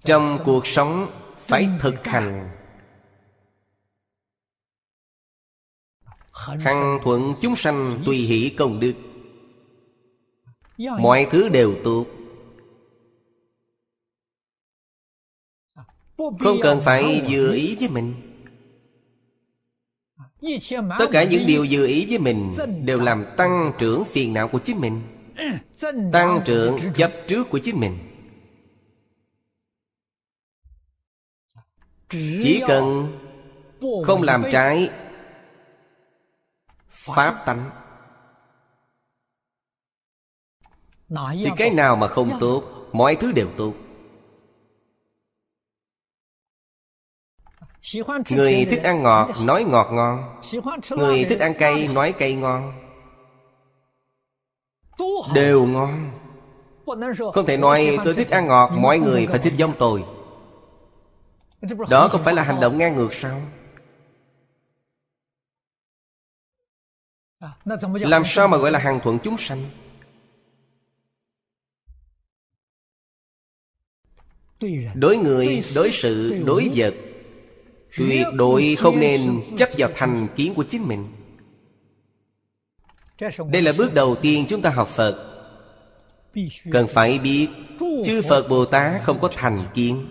[0.04, 1.10] Trong cuộc sống
[1.46, 2.50] phải thực hành.
[6.32, 8.94] Hằng thuận chúng sanh tùy hỷ công đức
[10.78, 12.06] mọi thứ đều tốt.
[16.16, 18.14] Không cần phải vừa ý với mình.
[20.98, 22.54] Tất cả những điều vừa ý với mình
[22.84, 25.02] đều làm tăng trưởng phiền não của chính mình.
[26.12, 27.98] Tăng trưởng chấp trước của chính mình.
[32.08, 33.18] Chỉ cần
[34.04, 34.90] không làm trái
[36.90, 37.70] pháp tánh
[41.08, 43.72] thì cái nào mà không tốt mọi thứ đều tốt.
[48.30, 50.40] Người thích ăn ngọt nói ngọt ngon.
[50.90, 52.72] Người thích ăn cay nói cay ngon.
[55.34, 56.10] Đều ngon.
[57.34, 60.04] Không thể nói tôi thích ăn ngọt mọi người phải thích giống tôi.
[61.90, 63.40] Đó không phải là hành động ngang ngược sao?
[67.94, 69.62] Làm sao mà gọi là hàng thuận chúng sanh
[74.94, 76.94] đối người đối sự đối vật.
[77.96, 81.06] Tuyệt đối không nên chấp vào thành kiến của chính mình.
[83.50, 85.24] Đây là bước đầu tiên chúng ta học phật.
[86.70, 87.48] Cần phải biết
[87.78, 90.06] chư phật bồ tát không có thành kiến.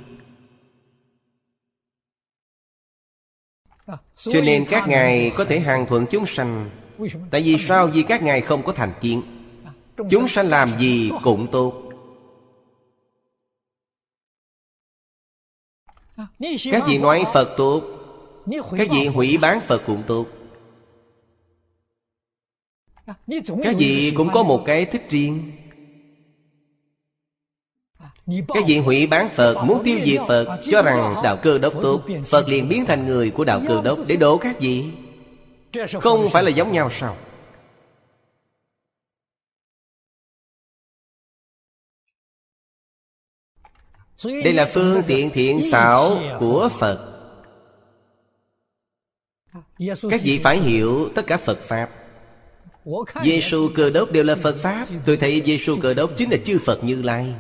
[4.15, 6.69] Cho nên các ngài có thể hàng thuận chúng sanh.
[7.31, 7.87] Tại vì sao?
[7.87, 9.21] Vì các ngài không có thành kiến.
[10.09, 11.86] Chúng sanh làm gì cũng tốt
[16.71, 17.81] các vị nói phật tốt
[18.77, 20.25] các vị hủy bán phật cũng tốt
[23.63, 25.51] các vị cũng có một cái thích riêng.
[28.47, 32.01] Các vị hủy bán Phật Muốn tiêu diệt Phật Cho rằng đạo cơ đốc tốt
[32.25, 34.85] Phật liền biến thành người của đạo cơ đốc Để đổ các vị.
[36.01, 37.15] Không phải là giống nhau sao
[44.23, 47.13] Đây là phương tiện thiện xảo của Phật.
[50.09, 51.89] Các vị phải hiểu tất cả Phật Pháp.
[53.23, 54.87] Giêsu cơ đốc đều là Phật Pháp.
[55.05, 57.35] Tôi thấy Giêsu cơ đốc chính là chư Phật Như Lai.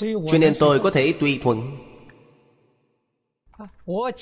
[0.00, 1.78] Cho nên tôi có thể tùy thuận.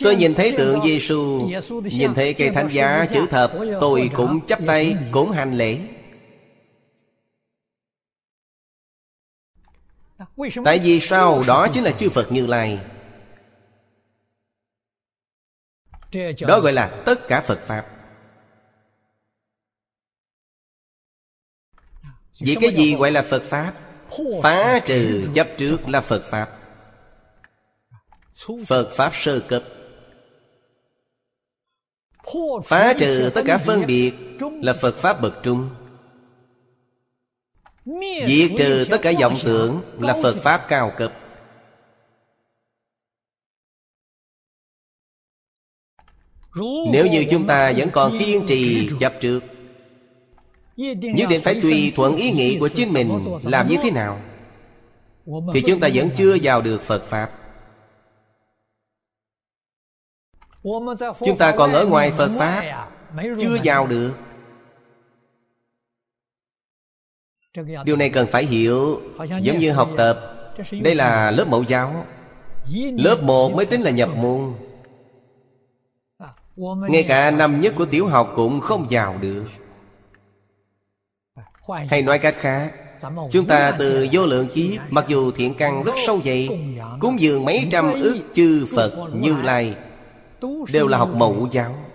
[0.02, 1.48] Tôi nhìn thấy tượng Giêsu,
[1.82, 5.78] Nhìn thấy cây thánh giá chữ thập Tôi cũng chấp tay cũng hành lễ
[10.64, 11.43] Tại vì sao?
[11.47, 12.80] đó chính là chư Phật Như Lai.
[16.41, 17.87] Đó gọi là tất cả Phật Pháp.
[22.41, 23.74] Vì cái gì gọi là Phật Pháp?
[24.43, 26.59] Phá trừ chấp trước là Phật Pháp.
[28.66, 29.62] Phật Pháp sơ cấp.
[32.64, 34.12] Phá trừ tất cả phân biệt
[34.62, 35.70] Là Phật Pháp bậc trung
[38.26, 41.12] Diệt trừ tất cả vọng tưởng Là Phật Pháp cao cấp
[46.93, 49.41] Nếu như chúng ta vẫn còn kiên trì chấp trước,
[50.76, 53.11] Nhất định phải tùy thuận ý nghĩ của chính mình
[53.45, 54.20] Làm như thế nào,
[55.55, 57.30] Thì chúng ta vẫn chưa vào được Phật Pháp.
[61.26, 62.89] Chúng ta còn ở ngoài Phật Pháp,
[63.41, 64.14] Chưa vào được.
[67.84, 69.00] Điều này cần phải hiểu
[69.42, 70.20] Giống như học tập
[70.82, 72.04] Đây là lớp mẫu giáo.
[72.96, 74.52] Lớp 1 mới tính là nhập môn.
[76.88, 79.44] Ngay cả năm nhất của tiểu học cũng không vào được.
[81.88, 82.72] Hay nói cách khác
[83.30, 86.48] Chúng ta từ vô lượng kiếp Mặc dù thiện căn rất sâu dày
[87.00, 89.74] Cúng dường mấy trăm ước chư Phật Như Lai.
[90.72, 91.86] Đều là học mẫu giáo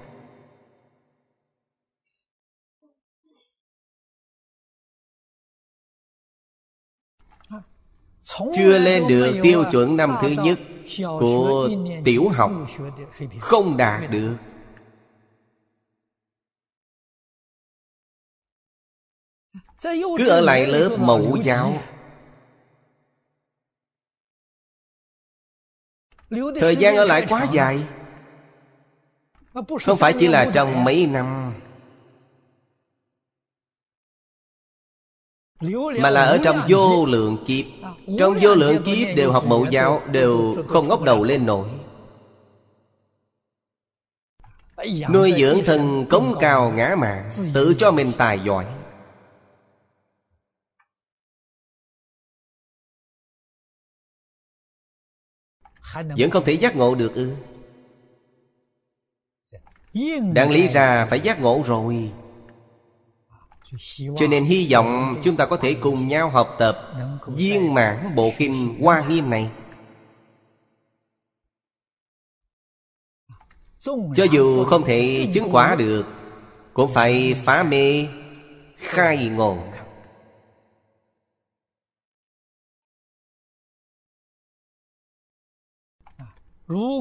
[8.55, 10.59] Chưa lên được tiêu chuẩn năm thứ nhất
[10.97, 11.69] Của
[12.05, 12.51] tiểu học
[13.39, 14.35] Không đạt được.
[20.17, 21.81] Cứ ở lại lớp mẫu giáo.
[26.59, 27.79] Thời gian ở lại quá dài.
[29.85, 31.53] Không phải chỉ là trong mấy năm
[36.01, 37.65] mà là ở trong vô lượng kiếp.
[38.19, 41.69] Trong vô lượng kiếp đều học mẫu giáo đều không ngóc đầu lên nổi.
[45.13, 48.65] Nuôi dưỡng thân cống cao ngã mạng tự cho mình tài giỏi.
[55.93, 57.35] Vẫn không thể giác ngộ được ư?
[60.33, 62.11] Đáng lý ra phải giác ngộ rồi.
[64.17, 66.93] Cho nên hy vọng chúng ta có thể cùng nhau học tập
[67.27, 69.49] Viên mãn bộ kinh Hoa Nghiêm này.
[74.15, 76.05] Cho dù không thể chứng quả được,
[76.73, 78.07] Cũng phải phá mê,
[78.75, 79.57] khai ngộ.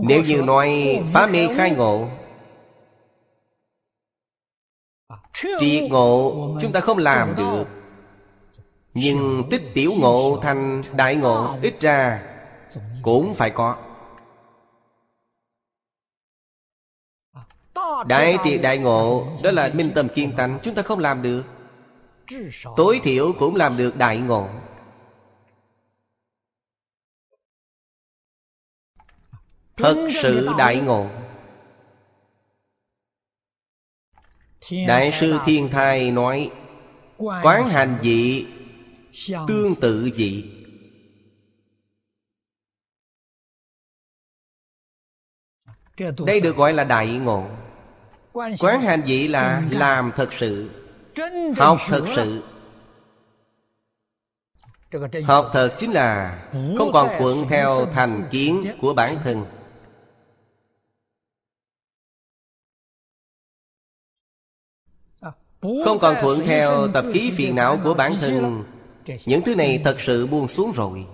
[0.03, 2.09] Nếu như nói phá mê, khai ngộ
[5.33, 7.65] Triệt ngộ chúng ta không làm được.
[8.95, 12.23] Nhưng tích tiểu ngộ thành đại ngộ Ít ra
[13.03, 13.77] cũng phải có.
[18.07, 21.43] Đại triệt đại ngộ, Đó là minh tâm kiên tánh, Chúng ta không làm được.
[22.77, 24.49] Tối thiểu cũng làm được đại ngộ.
[29.77, 31.07] Thật sự đại ngộ.
[34.87, 36.51] Đại sư Thiên Thai nói
[37.19, 38.47] Quán hành dị
[39.49, 40.45] Tương tự dị
[46.27, 47.47] Đây được gọi là đại ngộ.
[48.33, 50.71] Quán hành dị là làm thật sự
[51.57, 52.43] Học thật sự.
[55.25, 56.43] Học thật chính là
[56.79, 59.45] Không còn cuộn theo thành kiến của bản thân
[65.61, 68.65] Không còn thuận theo tập khí phiền não của bản thân
[69.27, 71.05] Những thứ này thật sự buông xuống rồi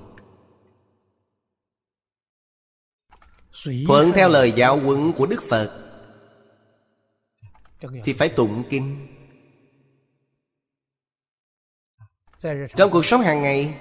[3.87, 5.71] Thuận theo lời giáo huấn của Đức Phật
[8.05, 9.07] Thì phải tụng kinh
[12.77, 13.75] Trong cuộc sống hàng ngày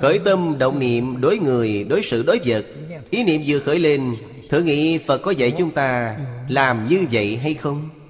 [0.00, 2.66] Khởi tâm động niệm đối người, đối sự, đối vật
[3.10, 4.16] Ý niệm vừa khởi lên
[4.50, 6.18] Thử nghĩ Phật có dạy chúng ta
[6.48, 8.01] Làm như vậy hay không?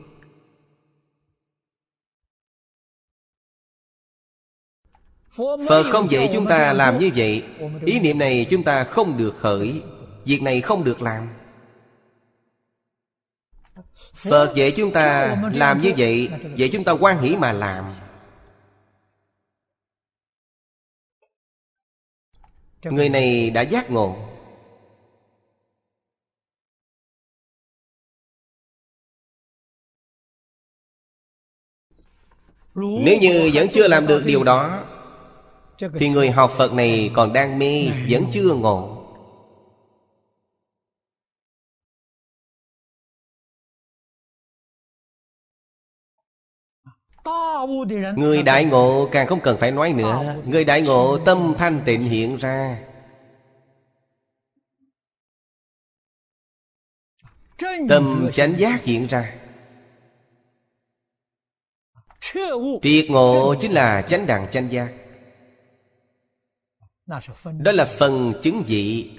[5.68, 7.44] Phật không dạy chúng ta làm như vậy,
[7.86, 9.82] Ý niệm này chúng ta không được khởi,
[10.24, 11.28] Việc này không được làm.
[14.14, 16.28] Phật dạy chúng ta làm như vậy
[16.58, 17.84] Vậy chúng ta quan hỷ mà làm.
[22.84, 24.16] Người này đã giác ngộ.
[32.74, 34.91] Nếu như vẫn chưa làm được điều đó
[35.98, 38.98] thì người học Phật này còn đang mê Vẫn chưa ngộ.
[48.16, 50.36] Người đại ngộ càng không cần phải nói nữa.
[50.46, 52.82] Người đại ngộ tâm thanh tịnh hiện ra.
[57.88, 59.34] Tâm chánh giác hiện ra.
[62.82, 65.01] Triệt ngộ chính là chánh đẳng chánh giác
[67.06, 69.10] Đó là phần chứng dị.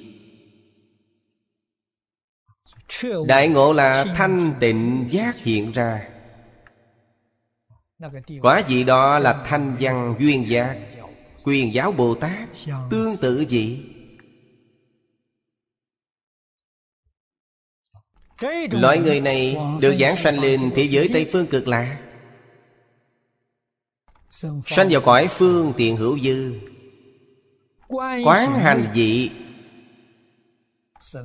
[3.28, 6.10] Đại ngộ là thanh tịnh giác hiện ra.
[8.42, 10.78] Quả gì đó là thanh văn duyên giác
[11.44, 12.50] Quyền giáo Bồ Tát
[12.90, 13.86] Tương tự gì
[18.72, 22.00] Loại người này được giảng sanh lên thế giới Tây Phương cực lạc
[24.66, 26.60] Sanh vào cõi phương tiện hữu dư
[27.90, 29.32] Quán hành dị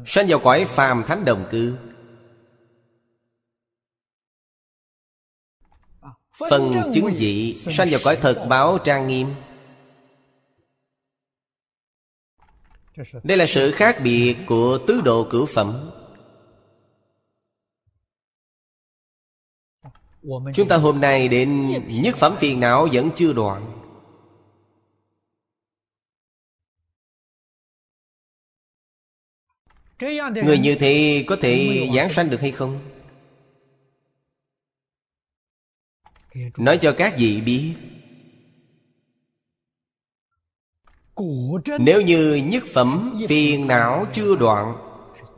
[0.07, 1.79] Sanh vào cõi phàm thánh đồng cư.
[6.51, 9.35] Phần chứng dị Sanh vào cõi thật báo trang nghiêm.
[13.23, 15.91] Đây là sự khác biệt của tứ độ cửu phẩm.
[20.55, 23.78] Chúng ta hôm nay đến nhất phẩm phiền não vẫn chưa đoạn
[30.45, 32.79] Người như thế có thể giảng sanh được hay không?
[36.57, 37.75] Nói cho các vị biết.
[41.79, 44.89] Nếu như nhất phẩm phiền não chưa đoạn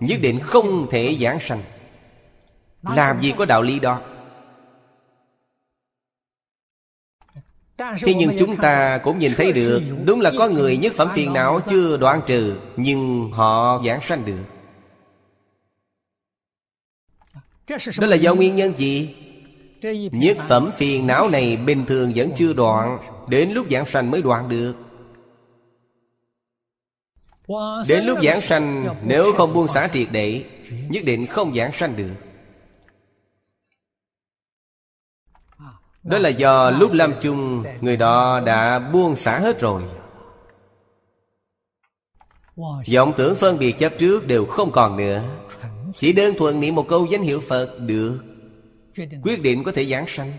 [0.01, 1.63] Nhất định không thể giảng sanh.
[2.83, 4.03] Làm gì có đạo lý đó
[7.81, 11.33] Thế nhưng chúng ta cũng nhìn thấy được Đúng là có người nhất phẩm phiền
[11.33, 14.45] não chưa đoạn trừ Nhưng họ giảng sanh được.
[17.99, 19.15] Đó là do nguyên nhân gì?
[20.13, 24.23] Nhất phẩm phiền não này bình thường vẫn chưa đoạn Đến lúc giảng sanh mới
[24.23, 24.75] đoạn được.
[27.89, 30.45] Đến lúc giảng sanh Nếu không buông xả triệt để
[30.89, 32.30] Nhất định không giảng sanh được
[36.03, 39.83] Đó là do lúc Lam chung Người đó đã buông xả hết rồi.
[42.95, 45.23] Vọng tưởng phân biệt chấp trước đều không còn nữa.
[45.99, 48.19] Chỉ đơn thuần niệm một câu danh hiệu Phật được.
[49.23, 50.33] Quyết định có thể giảng sanh.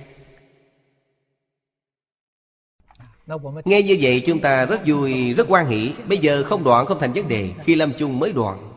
[3.66, 5.93] Nghe như vậy chúng ta rất vui, rất quan hỷ.
[6.09, 8.68] Bây giờ không đoạn không thành vấn đề Khi lâm chung mới đoạn.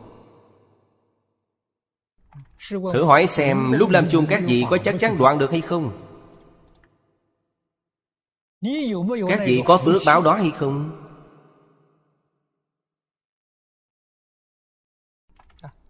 [2.69, 6.04] Thử hỏi xem lúc lâm chung các vị có chắc chắn đoạn được hay không?
[9.29, 11.01] Các vị có phước báo đó hay không?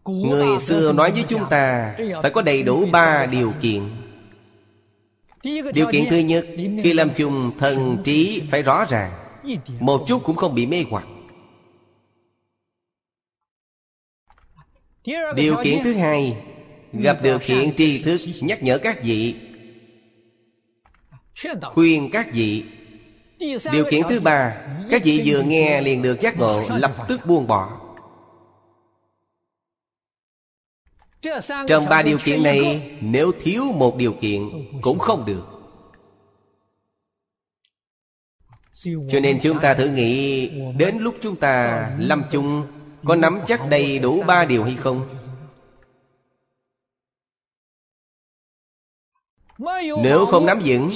[0.05, 3.89] Người xưa nói với chúng ta Phải có đầy đủ ba điều kiện.
[5.73, 6.45] Điều kiện thứ nhất
[6.83, 9.41] Khi làm chung thần trí phải rõ ràng.
[9.79, 11.07] Một chút cũng không bị mê hoặc.
[15.35, 16.37] Điều kiện thứ hai
[16.93, 19.35] Gặp được hiện tri thức Nhắc nhở các vị
[21.73, 22.63] Khuyên các vị.
[23.71, 24.57] Điều kiện thứ ba,
[24.89, 27.81] Các vị vừa nghe liền được giác ngộ, Lập tức buông bỏ.
[31.67, 34.49] Trong ba điều kiện này, Nếu thiếu một điều kiện
[34.81, 35.45] Cũng không được.
[38.83, 42.67] Cho nên chúng ta thử nghĩ, Đến lúc chúng ta lâm chung,
[43.03, 45.24] Có nắm chắc đầy đủ ba điều hay không?
[50.03, 50.89] Nếu không nắm vững,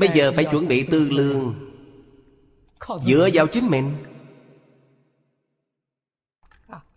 [0.00, 1.54] Bây giờ phải chuẩn bị tư lương.
[3.02, 3.92] Dựa vào chính mình.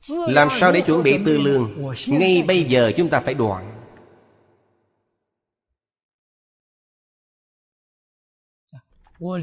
[0.09, 1.93] Làm sao để chuẩn bị tư lương?
[2.07, 3.75] Ngay bây giờ chúng ta phải đoạn.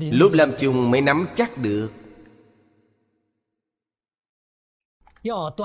[0.00, 1.90] Lúc làm chung mới nắm chắc được.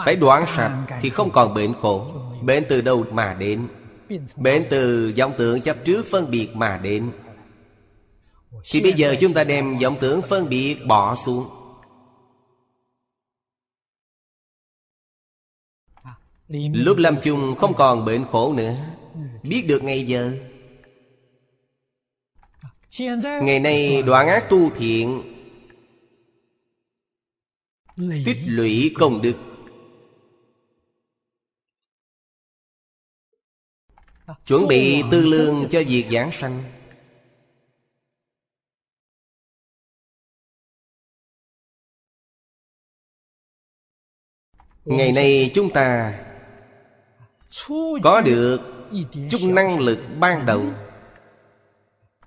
[0.05, 2.11] Phải đoạn sạch Thì không còn bệnh khổ.
[2.41, 3.67] Bệnh từ đâu mà đến?
[4.35, 7.11] Bệnh từ vọng tưởng chấp trước phân biệt mà đến.
[8.69, 11.49] Thì bây giờ chúng ta đem vọng tưởng phân biệt bỏ xuống.
[16.73, 18.75] Lúc lâm chung không còn bệnh khổ nữa.
[19.43, 20.31] Biết được ngày giờ.
[23.41, 25.23] Ngày nay đoạn ác tu thiện,
[28.25, 29.50] Tích lũy công đức.
[34.45, 36.63] Chuẩn bị tư lương cho việc giảng sanh.
[44.85, 46.19] Ngày nay chúng ta
[48.03, 48.61] có được
[49.29, 50.65] chút năng lực ban đầu.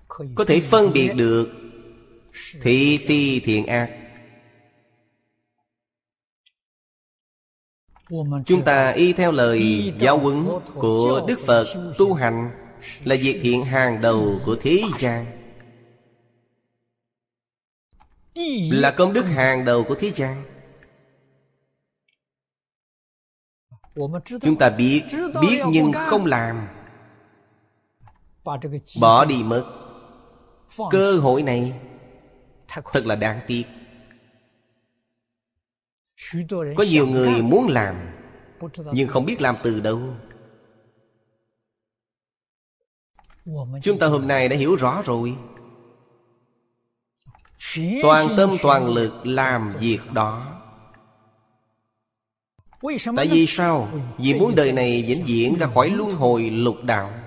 [0.08, 1.48] Có thể phân biệt được
[2.62, 4.03] thị phi thiện ác
[8.46, 11.66] chúng ta y theo lời giáo huấn của đức phật
[11.98, 12.50] tu hành
[13.04, 15.26] là việc thiện hàng đầu của thế gian.
[18.70, 20.44] Là công đức hàng đầu của thế gian.
[24.40, 25.02] Chúng ta biết
[25.42, 26.68] biết nhưng không làm.
[29.00, 29.64] Bỏ đi mất.
[30.90, 31.72] Cơ hội này
[32.68, 33.64] thật là đáng tiếc
[36.76, 37.96] có nhiều người muốn làm
[38.92, 40.00] nhưng không biết làm từ đâu.
[43.82, 45.36] Chúng ta hôm nay đã hiểu rõ rồi.
[48.02, 50.60] Toàn tâm toàn lực làm việc đó.
[53.16, 53.88] Tại vì sao?
[54.18, 57.20] Vì muốn đời này vĩnh viễn ra khỏi luân hồi lục đạo.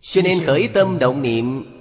[0.00, 1.73] Cho nên khởi tâm động niệm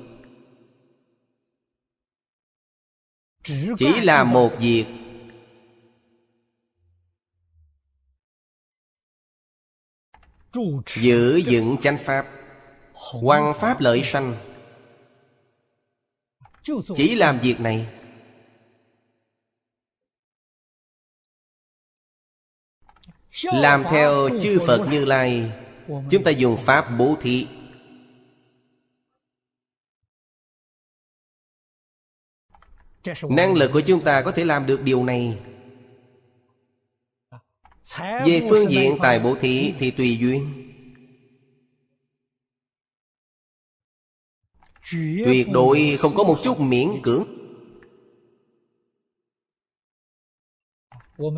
[3.44, 4.86] Chỉ là một việc.
[10.96, 12.28] Giữ dựng chánh pháp.
[13.22, 14.36] Quang pháp lợi sanh.
[16.96, 17.88] Chỉ làm việc này.
[23.44, 25.52] Làm theo chư phật như lai.
[25.88, 27.48] Chúng ta dùng pháp bố thí
[33.30, 35.38] năng lực của chúng ta có thể làm được điều này.
[38.00, 40.70] Về phương diện tài bổ thí thì tùy duyên.
[45.26, 47.26] Tuyệt đối không có một chút miễn cưỡng.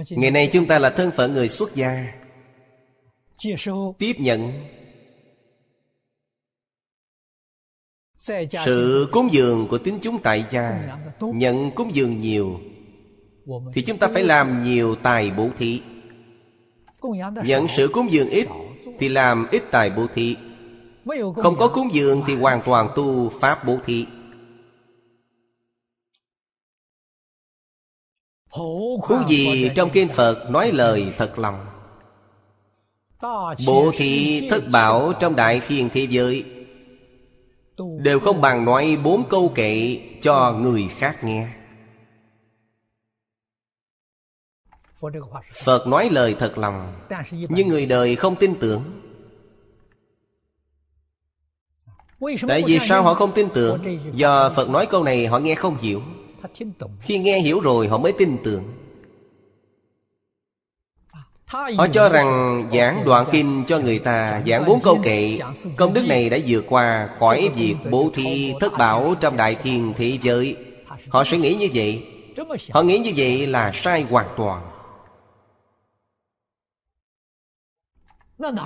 [0.10, 2.14] Ngày nay chúng ta là thân phận người xuất gia.
[3.98, 4.52] Tiếp nhận
[8.66, 12.60] Sự cúng dường của tín chúng tại gia Nhận cúng dường nhiều
[13.74, 15.82] Thì chúng ta phải làm nhiều tài bố thí.
[17.46, 18.48] Nhận sự cúng dường ít
[19.00, 20.36] Thì làm ít tài bố thí.
[21.36, 24.06] Không có cúng dường thì hoàn toàn tu Pháp bố thí.
[28.50, 31.66] Huống gì trong kinh Phật nói lời thật lòng?
[33.66, 36.55] Bộ thị thất bảo trong đại thiên thế giới
[37.78, 41.50] Đều không bằng nói bốn câu kệ cho người khác nghe.
[45.64, 46.94] Phật nói lời thật lòng
[47.30, 48.84] Nhưng người đời không tin tưởng.
[52.48, 53.80] Tại vì sao họ không tin tưởng?
[54.14, 56.02] Do Phật nói câu này họ nghe không hiểu.
[57.02, 58.64] Khi nghe hiểu rồi họ mới tin tưởng
[61.48, 65.40] Họ cho rằng giảng đoạn kinh cho người ta Giảng bốn câu kệ.
[65.78, 69.94] Công đức này đã vượt qua khỏi việc bố thí thất bảo trong đại thiên
[69.98, 70.56] thế giới.
[71.10, 72.04] Họ sẽ nghĩ như vậy.
[72.72, 74.70] Họ nghĩ như vậy là sai hoàn toàn.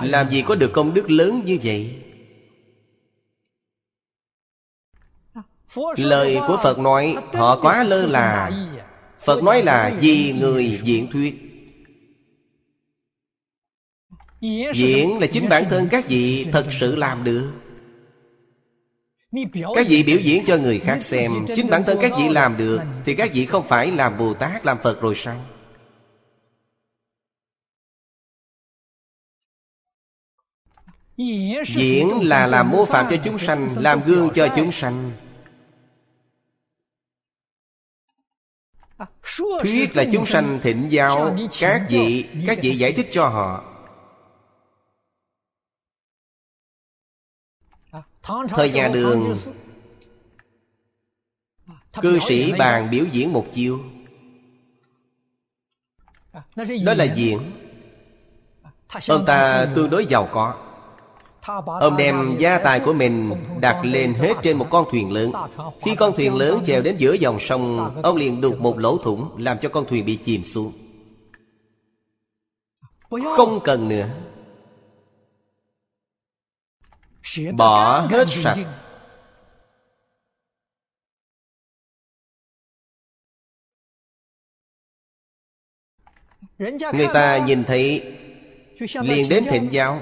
[0.02, 1.96] Làm gì có được công đức lớn như vậy?
[5.96, 8.50] Lời của Phật nói Họ quá lơ là.
[9.20, 11.49] Phật nói là vì người diễn thuyết
[14.74, 17.52] Diễn là chính bản thân các vị thật sự làm được.
[19.74, 22.80] Các vị biểu diễn cho người khác xem Chính bản thân các vị làm được
[23.04, 25.40] Thì các vị không phải làm Bồ Tát làm Phật rồi sao?
[31.66, 35.12] Diễn là làm mô phạm cho chúng sanh Làm gương cho chúng sanh.
[39.62, 43.69] Thuyết là chúng sanh thịnh giáo Các vị Các vị giải thích cho họ
[48.48, 49.36] Thời nhà đường.
[52.00, 53.80] Cư sĩ bàn biểu diễn một chiêu.
[56.84, 57.40] Đó là diễn.
[59.08, 60.54] Ông ta tương đối giàu có.
[61.80, 65.32] Ông đem gia tài của mình đặt lên hết trên một con thuyền lớn.
[65.80, 69.30] Khi con thuyền lớn chèo đến giữa dòng sông, Ông liền đục một lỗ thủng
[69.38, 70.72] Làm cho con thuyền bị chìm xuống.
[73.36, 74.08] Không cần nữa.
[77.56, 78.56] Bỏ hết sạch.
[86.94, 88.16] Người ta nhìn thấy
[89.02, 90.00] liền đến thịnh giáo.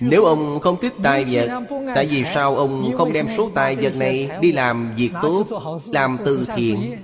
[0.00, 1.62] Nếu ông không thích tài vật
[1.94, 5.46] Tại vì sao ông không đem số tài vật này Đi làm việc tốt
[5.92, 6.96] Làm từ thiện?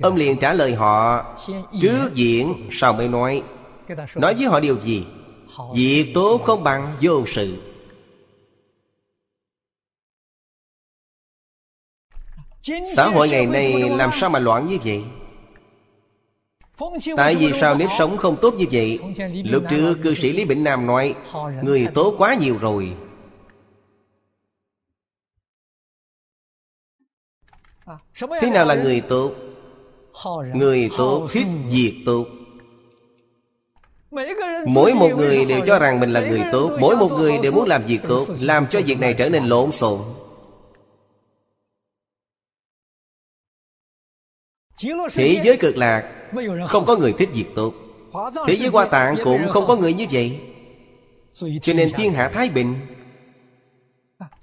[0.00, 1.24] Ông liền trả lời họ
[1.80, 3.42] Trước diễn Sao mới nói?
[4.14, 5.06] Nói với họ điều gì
[5.74, 7.56] Việc tốt không bằng vô sự.
[12.96, 15.04] Xã hội ngày nay làm sao mà loạn như vậy?
[17.16, 18.98] Tại vì sao nếp sống không tốt như vậy?
[19.44, 21.14] Lúc trước cư sĩ Lý Bỉnh Nam nói,
[21.62, 22.96] Người tốt quá nhiều rồi.
[28.40, 29.32] Thế nào là người tốt?
[30.54, 32.26] Người tốt thích việc tốt.
[34.66, 36.76] Mỗi một người đều cho rằng mình là người tốt.
[36.80, 39.72] Mỗi một người đều muốn làm việc tốt Làm cho việc này trở nên lộn
[39.72, 40.00] xộn.
[45.12, 46.28] Thế giới cực lạc
[46.68, 47.74] Không có người thích việc tốt.
[48.46, 50.40] Thế giới hoa tạng cũng không có người như vậy.
[51.62, 52.74] Cho nên thiên hạ thái bình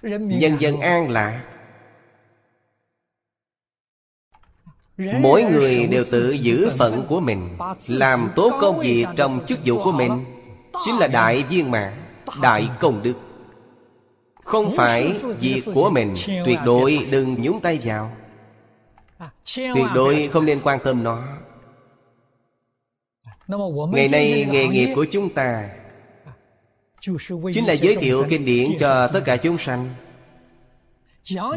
[0.01, 1.52] Nhân dân an lạc
[4.97, 9.83] Mỗi người đều tự giữ phận của mình, Làm tốt công việc trong chức vụ
[9.83, 10.11] của mình.
[10.85, 11.97] Chính là đại viên mạng
[12.41, 13.13] Đại công đức.
[14.43, 16.13] Không phải việc của mình,
[16.45, 18.11] Tuyệt đối đừng nhúng tay vào.
[19.55, 21.23] Tuyệt đối không nên quan tâm nó.
[23.91, 25.69] Ngày nay nghề nghiệp của chúng ta
[27.53, 29.89] Chính là giới thiệu kinh điển cho tất cả chúng sanh.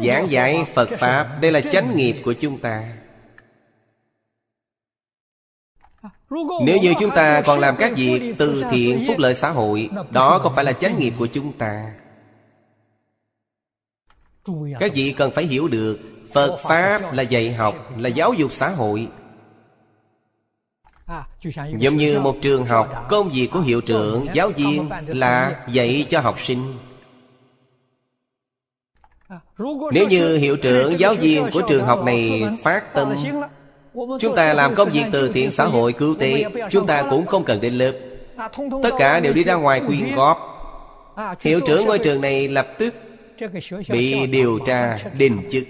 [0.05, 2.93] Giảng giải Phật Pháp, Đây là chánh nghiệp của chúng ta.
[6.65, 10.39] Nếu như chúng ta còn làm các việc từ thiện phúc lợi xã hội Đó
[10.39, 11.91] không phải là chánh nghiệp của chúng ta.
[14.79, 15.99] Các vị cần phải hiểu được
[16.33, 19.07] Phật Pháp là dạy học Là giáo dục xã hội.
[21.77, 26.19] Giống như một trường học Công việc của hiệu trưởng, giáo viên Là dạy cho
[26.19, 26.77] học sinh.
[29.93, 33.15] Nếu như hiệu trưởng, giáo viên của trường học này Phát tâm
[34.19, 36.43] Chúng ta làm công việc từ thiện xã hội cứu tế.
[36.69, 37.93] Chúng ta cũng không cần đến lớp.
[38.83, 40.53] Tất cả đều đi ra ngoài quyên góp.
[41.39, 42.93] Hiệu trưởng ngôi trường này lập tức
[43.89, 45.63] Bị điều tra đình chức.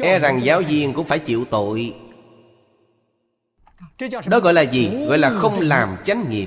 [0.00, 1.94] E rằng giáo viên cũng phải chịu tội.
[4.26, 4.90] Đó gọi là gì?
[5.08, 6.46] Gọi là không làm chánh nghiệp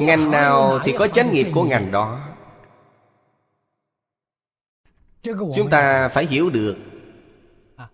[0.00, 2.20] Ngành nào thì có chánh nghiệp của ngành đó?
[5.22, 6.76] Chúng ta phải hiểu được.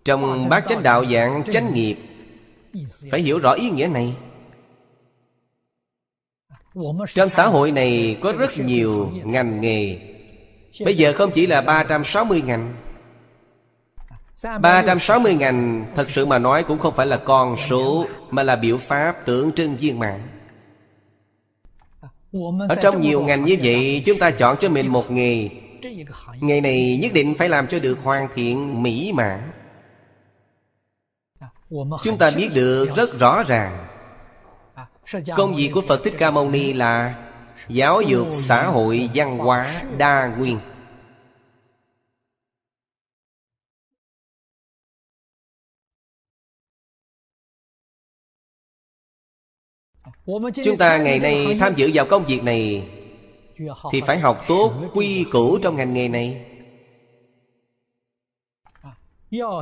[0.05, 1.95] Trong bát chánh đạo dạng chánh nghiệp
[3.11, 4.15] Phải hiểu rõ ý nghĩa này.
[7.13, 9.99] Trong xã hội này có rất nhiều ngành nghề.
[10.85, 12.73] Bây giờ không chỉ là 360 ngành.
[14.61, 18.77] 360 ngành Thật sự mà nói cũng không phải là con số Mà là biểu
[18.77, 20.36] pháp tượng trưng viên mạng
[22.69, 25.49] Ở trong nhiều ngành như vậy Chúng ta chọn cho mình một nghề.
[26.39, 29.51] Nghề này nhất định phải làm cho được hoàn thiện mỹ mãn.
[32.03, 33.87] Chúng ta biết được rất rõ ràng.
[35.35, 37.15] Công việc của Phật Thích Ca Mâu Ni là
[37.69, 40.59] Giáo dục xã hội văn hóa đa nguyên
[50.63, 52.89] Chúng ta ngày nay tham dự vào công việc này
[53.91, 56.45] Thì phải học tốt quy củ trong ngành nghề này.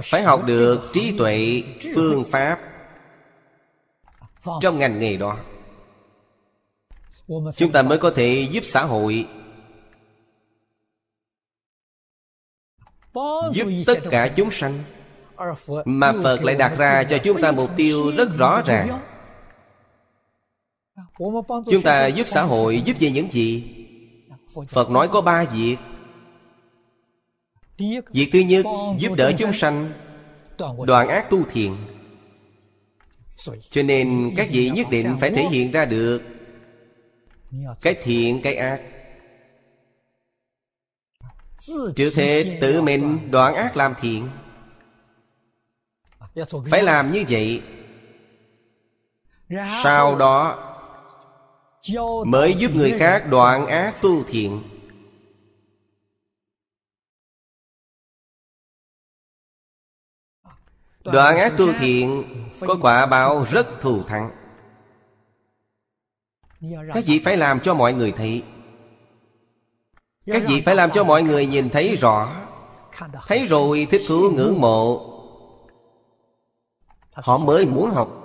[0.04, 1.64] Phải học được trí tuệ,
[1.96, 2.60] phương pháp
[4.62, 5.38] Trong ngành nghề đó.
[7.56, 9.28] Chúng ta mới có thể giúp xã hội
[13.54, 14.80] Giúp tất cả chúng sanh.
[15.86, 19.15] Mà Phật lại đặt ra cho chúng ta mục tiêu rất rõ ràng.
[21.72, 23.64] Chúng ta giúp xã hội, giúp về những gì?
[24.70, 25.78] Phật nói có ba việc.
[28.12, 28.66] Việc thứ nhất,
[29.00, 29.92] Giúp đỡ chúng sanh,
[30.86, 31.78] Đoạn ác tu thiện.
[33.70, 36.22] Cho nên các vị nhất định phải thể hiện ra được
[37.82, 38.82] Cái thiện, cái ác.
[41.96, 44.28] Trước thế tự mình đoạn ác làm thiện.
[46.72, 47.62] Phải làm như vậy.
[49.84, 50.72] Sau đó
[52.26, 54.64] Mới giúp người khác đoạn ác tu thiện.
[61.04, 62.24] Đoạn ác tu thiện
[62.60, 64.32] Có quả báo rất thù thắng.
[66.94, 68.44] Các vị phải làm cho mọi người thấy.
[70.26, 72.46] Các vị phải làm cho mọi người nhìn thấy rõ.
[73.28, 75.12] Thấy rồi thích thú ngưỡng mộ.
[77.12, 78.25] Họ mới muốn học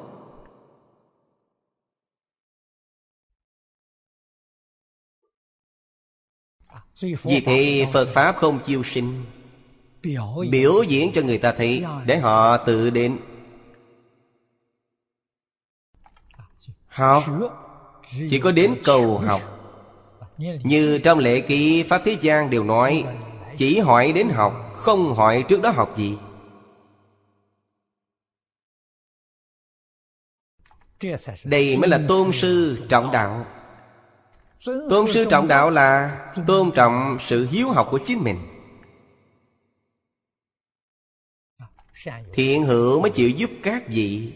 [7.01, 9.25] Vì thế Phật Pháp không chiêu sinh.
[10.51, 13.19] Biểu diễn cho người ta thấy Để họ tự đến.
[16.87, 17.25] Học.
[18.31, 19.41] Chỉ có đến cầu học.
[20.39, 23.05] Như trong lễ ký Pháp Thế gian đều nói,
[23.57, 26.17] Chỉ hỏi đến học, Không hỏi trước đó học gì.
[31.45, 33.47] Đây mới là tôn sư trọng đạo.
[34.65, 38.39] Tôn sư trọng đạo là Tôn trọng sự hiếu học của chính mình.
[42.33, 44.33] Thiện hữu mới chịu giúp các vị.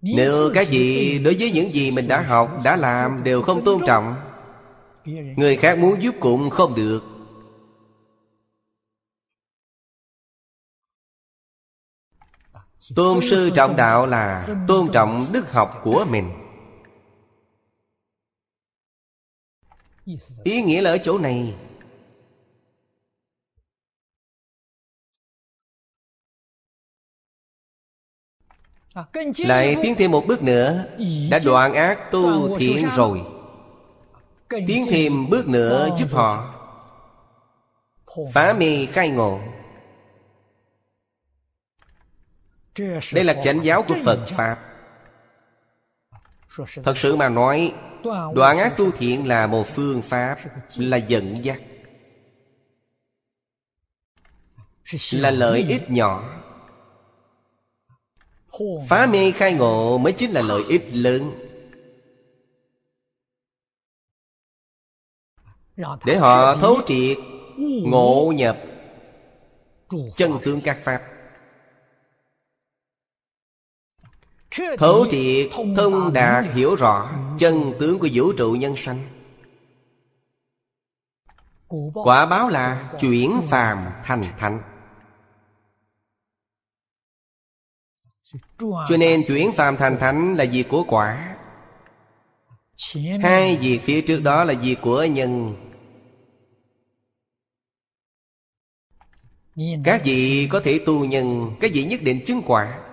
[0.00, 3.80] Nếu các vị đối với những gì mình đã học, đã làm đều không tôn
[3.86, 4.16] trọng
[5.36, 7.00] Người khác muốn giúp cũng không được.
[12.94, 16.39] Tôn sư trọng đạo là tôn trọng đức học của mình.
[20.44, 21.54] Ý nghĩa là ở chỗ này.
[29.38, 30.84] Lại tiến thêm một bước nữa.
[31.30, 33.22] Đã đoạn ác tu thiện rồi.
[34.48, 36.54] Tiến thêm bước nữa giúp họ.
[38.32, 39.40] Phá mê khai ngộ.
[43.12, 44.66] Đây là chánh giáo của Phật Pháp.
[46.84, 47.74] Thật sự mà nói
[48.34, 50.38] Đoạn ác tu thiện là một phương pháp
[50.76, 51.60] Là dẫn dắt,
[55.12, 56.40] Là lợi ích nhỏ.
[58.88, 61.32] Phá mê khai ngộ mới chính là lợi ích lớn.
[66.04, 67.18] Để họ thấu triệt,
[67.84, 68.58] Ngộ nhập
[70.16, 71.19] Chân tướng các Pháp.
[74.78, 78.98] Thấu triệt thông đạt hiểu rõ Chân tướng của vũ trụ nhân sanh.
[81.94, 84.62] Quả báo là chuyển phàm thành thánh.
[88.58, 91.36] Cho nên chuyển phàm thành thánh là việc của quả.
[93.22, 95.56] Hai việc phía trước đó là việc của nhân.
[99.84, 102.89] Các vị có thể tu nhân Các vị nhất định chứng quả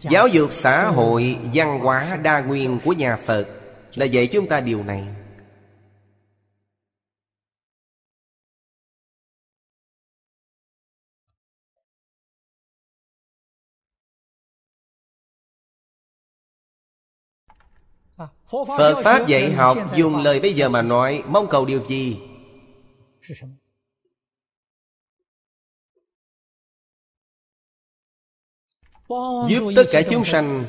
[0.00, 3.46] Giáo dục xã hội văn hóa đa nguyên của nhà Phật.
[3.94, 5.06] Là dạy chúng ta điều này.
[18.50, 22.16] Phật Pháp dạy học dùng lời bây giờ mà nói Mong cầu điều gì
[29.48, 30.64] Giúp tất cả chúng sanh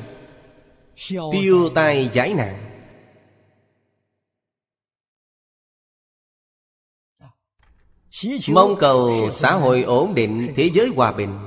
[1.08, 2.66] Tiêu tai giải nạn.
[8.52, 11.38] Mong cầu xã hội ổn định, Thế giới hòa bình.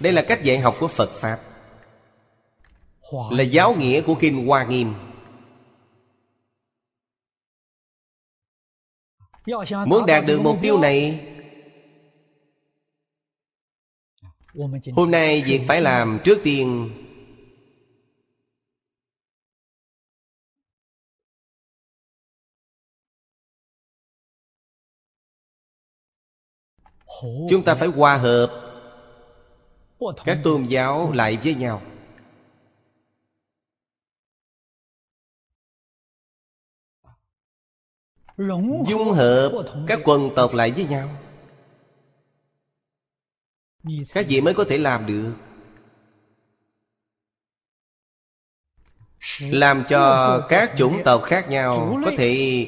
[0.00, 1.40] Đây là cách dạy học của Phật Pháp.
[3.30, 4.94] Là giáo nghĩa của Kinh Hoa Nghiêm.
[9.86, 11.32] Muốn đạt được mục tiêu này
[14.94, 16.90] Hôm nay việc phải làm trước tiên.
[27.50, 28.62] Chúng ta phải hòa hợp.
[30.24, 31.82] Các tôn giáo lại với nhau.
[38.86, 39.52] Dung hợp
[39.86, 41.25] các quần tộc lại với nhau
[44.12, 45.32] các vị mới có thể làm được?
[49.40, 52.66] Làm cho các chủng tộc khác nhau có thể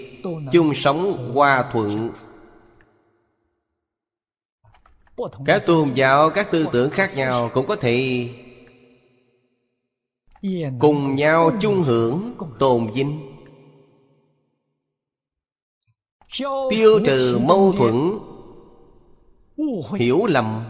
[0.52, 2.10] chung sống hòa thuận.
[5.46, 8.28] Các tôn giáo các tư tưởng khác nhau cũng có thể
[10.80, 13.34] cùng nhau chung hưởng tồn vinh.
[16.70, 18.18] Tiêu trừ mâu thuẫn
[19.98, 20.64] hiểu lầm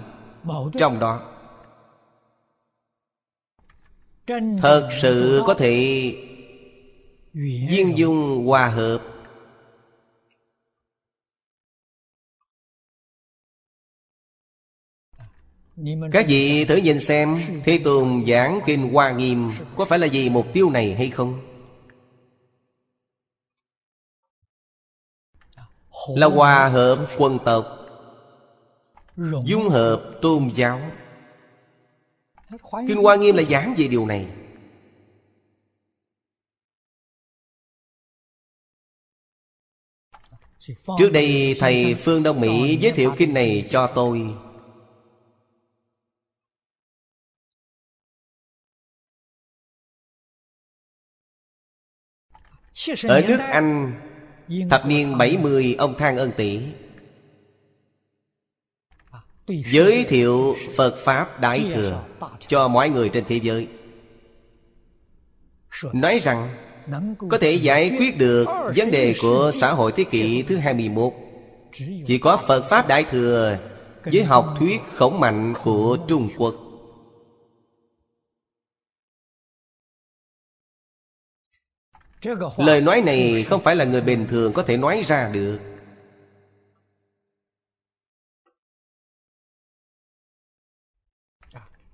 [0.79, 1.35] trong đó.
[4.59, 5.73] Thật sự có thể
[7.69, 8.99] viên dung hòa hợp.
[16.13, 20.31] Các vị thử nhìn xem thế tôn giảng kinh hoa nghiêm có phải là vì
[20.31, 21.41] mục tiêu này hay không?
[26.09, 27.78] Là hòa hợp quân tộc
[29.45, 30.81] dung hợp tôn giáo.
[32.89, 34.29] Kinh hoa nghiêm là giảng về điều này.
[40.99, 44.35] Trước đây thầy phương đông mỹ giới thiệu kinh này cho tôi.
[53.03, 54.01] Ở nước Anh
[54.71, 56.61] Thập niên 70 ông Thang Ân Tỷ
[59.49, 62.05] Giới thiệu Phật Pháp Đại Thừa
[62.47, 63.69] Cho mọi người trên thế giới.
[65.93, 66.57] Nói rằng
[67.29, 68.45] Có thể giải quyết được
[68.77, 71.13] vấn đề của xã hội thế kỷ thứ 21
[72.07, 73.59] Chỉ có Phật Pháp Đại Thừa
[74.05, 76.55] Với học thuyết khổng mạnh của Trung Quốc.
[82.57, 85.59] Lời nói này không phải là người bình thường có thể nói ra được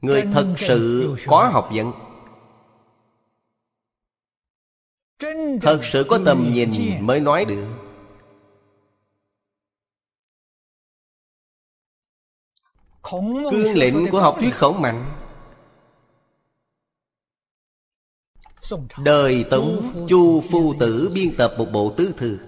[0.04, 1.92] Người thật sự có học vấn.
[5.62, 7.66] Thật sự có tầm nhìn mới nói được.
[13.50, 15.10] Cương lĩnh của học thuyết khổng mạnh
[19.04, 22.38] Đời Tống Chu Phu Tử biên tập một bộ tứ thư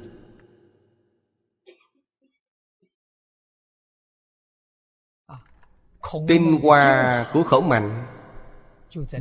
[6.28, 8.06] Tinh hoa của khẩu mạnh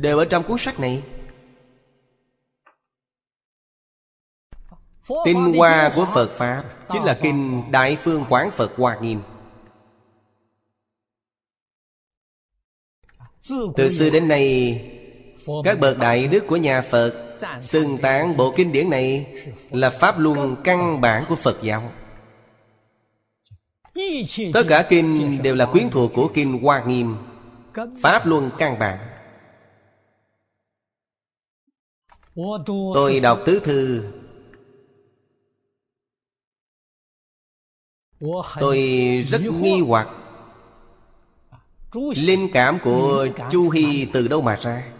[0.00, 1.02] Đều ở trong cuốn sách này.
[5.24, 9.20] Tinh hoa của Phật Pháp Chính là Kinh Đại Phương Quán Phật Hoa Nghiêm.
[13.76, 14.80] Từ xưa đến nay
[15.64, 19.26] Các bậc đại đức của nhà Phật Xưng tán bộ kinh điển này
[19.70, 21.92] Là Pháp luân căn bản của Phật giáo
[24.54, 27.16] Tất cả kinh đều là quyến thuộc của kinh Hoa Nghiêm.
[28.02, 28.98] Pháp Luân căn bản.
[32.94, 34.12] Tôi đọc tứ thư.
[38.60, 38.78] Tôi
[39.30, 40.08] rất nghi hoặc
[42.16, 44.92] Linh cảm của Chu Hy từ đâu mà ra?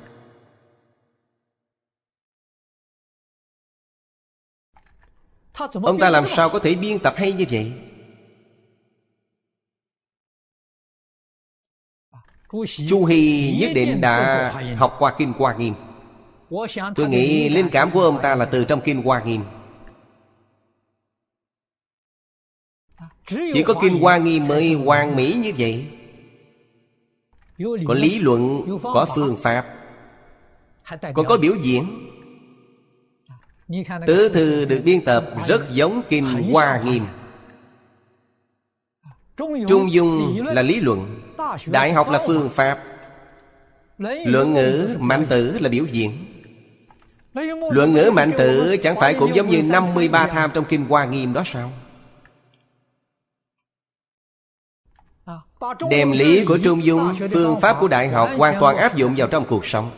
[5.82, 7.86] Ông ta làm sao có thể biên tập hay như vậy?
[12.89, 15.74] Chu Hy nhất định đã học qua Kinh Hoa Nghiêm.
[16.94, 19.43] Tôi nghĩ linh cảm của ông ta là từ trong Kinh Hoa Nghiêm.
[23.27, 25.86] Chỉ có Kinh Hoa Nghiêm mới hoàn mỹ như vậy.
[27.86, 29.66] Có lý luận, có phương pháp
[31.14, 31.85] Còn có biểu diễn.
[34.06, 37.05] Tứ thư được biên tập rất giống Kinh Hoa Nghiêm.
[39.68, 41.15] Trung Dung là lý luận
[41.67, 42.83] Đại học là phương pháp.
[43.99, 46.13] Luận ngữ mạnh tử là biểu diễn.
[47.71, 51.33] Luận ngữ mạnh tử chẳng phải cũng giống như 53 tham trong Kinh Hoa Nghiêm
[51.33, 51.73] đó sao?
[55.91, 59.29] Đem lý của Trung Dung, Phương pháp của Đại học hoàn toàn áp dụng vào
[59.29, 59.91] trong cuộc sống.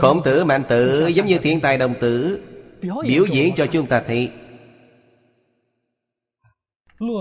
[0.00, 2.40] Khổng tử mạnh tử giống như thiên tài đồng tử,
[2.82, 4.32] Biểu diễn cho chúng ta thấy.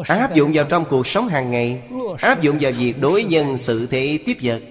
[0.07, 1.89] Áp dụng vào trong cuộc sống hàng ngày.
[2.19, 4.61] Áp dụng vào việc đối nhân sự thế tiếp vật.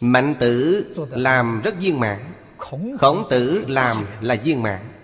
[0.00, 2.32] Mạnh tử làm rất viên mãn.
[2.98, 4.99] Khổng tử làm là viên mãn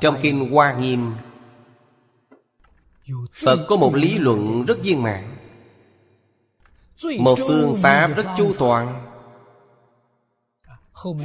[0.00, 1.12] Trong Kinh Hoa Nghiêm,
[3.44, 5.24] Phật có một lý luận rất viên mãn.
[7.18, 9.06] Một phương pháp rất chu toàn.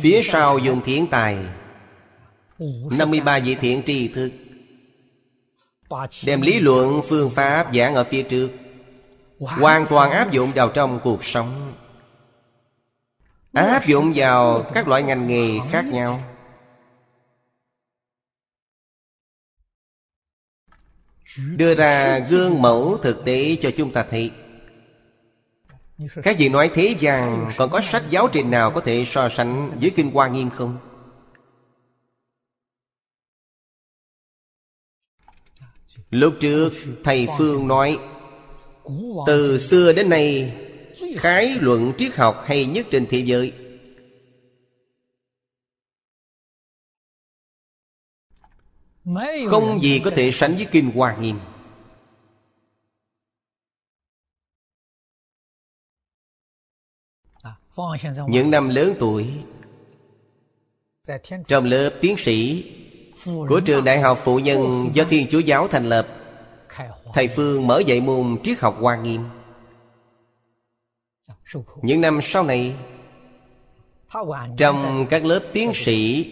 [0.02, 1.38] Phía sau dùng thiện tài
[2.92, 4.32] 53 vị thiện tri thức,
[6.26, 8.50] Đem lý luận, phương pháp giảng ở phía trước,
[9.40, 11.74] Hoàn toàn áp dụng vào trong cuộc sống,
[13.54, 16.20] Áp dụng vào các loại ngành nghề khác nhau.
[21.38, 24.32] Đưa ra gương mẫu thực tế cho chúng ta thấy
[26.24, 29.78] Các vị nói thế gian Còn có sách giáo trình nào có thể so sánh
[29.82, 30.78] với Kinh Hoa Nghiêm không?
[36.10, 36.74] Lúc trước,
[37.04, 38.00] Thầy Phương nói,
[39.28, 40.54] Từ xưa đến nay,
[41.18, 43.54] Khái luận triết học hay nhất trên thế giới
[49.50, 51.40] Không gì có thể sánh với Kinh Hoa Nghiêm.
[58.28, 59.28] Những năm lớn tuổi
[61.48, 62.66] Trong lớp tiến sĩ
[63.26, 66.08] Của trường đại học phụ nhân Do Thiên Chúa Giáo thành lập
[67.14, 69.24] Thầy Phương mở dạy môn triết học Hoa Nghiêm.
[71.82, 72.76] Những năm sau này
[74.58, 76.26] Trong các lớp tiến sĩ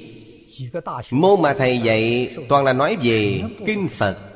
[1.11, 4.31] Môn mà thầy dạy toàn là nói về Kinh Phật.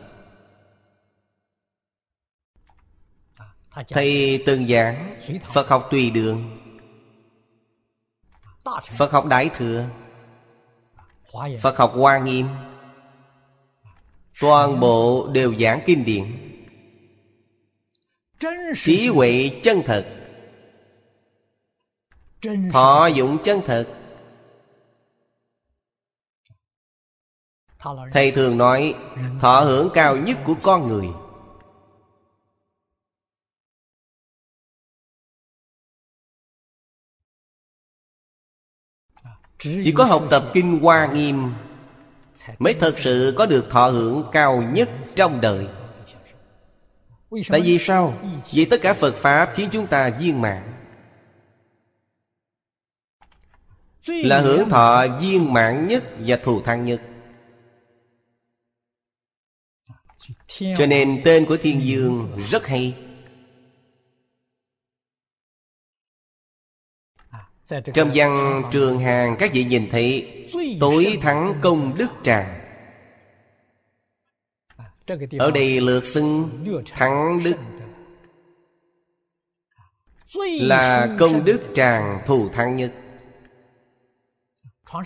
[3.89, 5.19] Thầy từng giảng
[5.53, 6.59] Phật học tùy đường.
[8.97, 9.85] Phật học Đại Thừa.
[11.61, 12.47] Phật học Hoa Nghiêm.
[14.41, 16.23] Toàn bộ đều giảng kinh điển.
[18.75, 20.05] Trí huệ chân thật.
[22.71, 23.98] Thọ dụng chân thật
[28.11, 28.95] Thầy thường nói,
[29.39, 31.07] Thọ hưởng cao nhất của con người.
[39.59, 41.53] Chỉ có học tập Kinh Hoa Nghiêm
[42.59, 45.67] Mới thật sự có được thọ hưởng cao nhất trong đời.
[47.49, 48.13] Tại vì sao?
[48.51, 50.73] Vì tất cả Phật Pháp khiến chúng ta viên mạng
[54.07, 57.01] Là hưởng thọ viên mạng nhất và thù thắng nhất.
[60.77, 62.95] Cho nên tên của Thiên Dương rất hay.
[67.93, 70.35] Trong văn trường hàng các vị nhìn thấy
[70.79, 72.59] Tối thắng công đức tràng.
[75.39, 76.49] Ở đây lượt xưng
[76.89, 77.55] thắng đức
[80.61, 82.93] Là công đức tràng thù thắng nhất.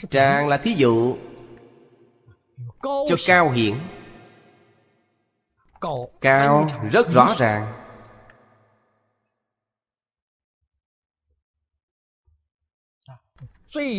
[0.09, 1.15] Tràng là thí dụ
[2.83, 3.73] Cho cao hiển
[6.21, 7.73] cao rất rõ ràng.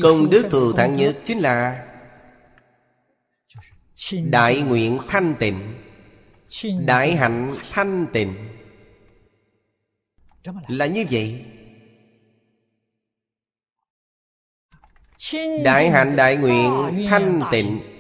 [0.02, 1.86] Công đức thù thắng nhất chính là
[4.24, 5.74] đại nguyện thanh tịnh.
[6.86, 8.35] Đại hạnh thanh tịnh.
[10.69, 11.44] Là như vậy.
[15.65, 17.94] Đại hạnh đại nguyện thanh tịnh.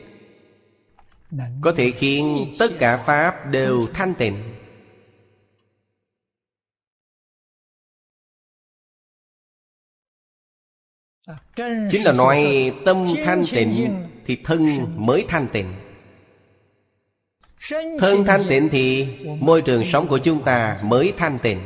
[1.60, 4.54] Có thể khiến tất cả Pháp đều thanh tịnh.
[11.90, 15.74] Chính là nói tâm thanh tịnh Thì thân mới thanh tịnh.
[17.98, 19.06] Thân thanh tịnh thì
[19.40, 21.60] Môi trường sống của chúng ta mới thanh tịnh.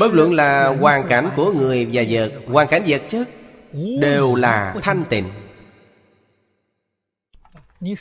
[0.00, 3.28] Bất luận là hoàn cảnh của người và vật, Hoàn cảnh vật chất
[3.76, 5.24] Đều là thanh tịnh.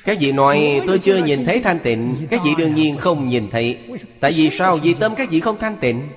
[0.06, 3.50] Các vị nói tôi chưa nhìn thấy thanh tịnh Các vị đương nhiên không nhìn
[3.50, 3.78] thấy.
[4.20, 4.78] Tại vì sao?
[4.84, 6.10] Vì tâm các vị không thanh tịnh.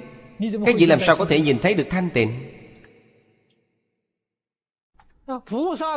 [0.67, 2.45] Các vị làm sao có thể nhìn thấy được thanh tịnh?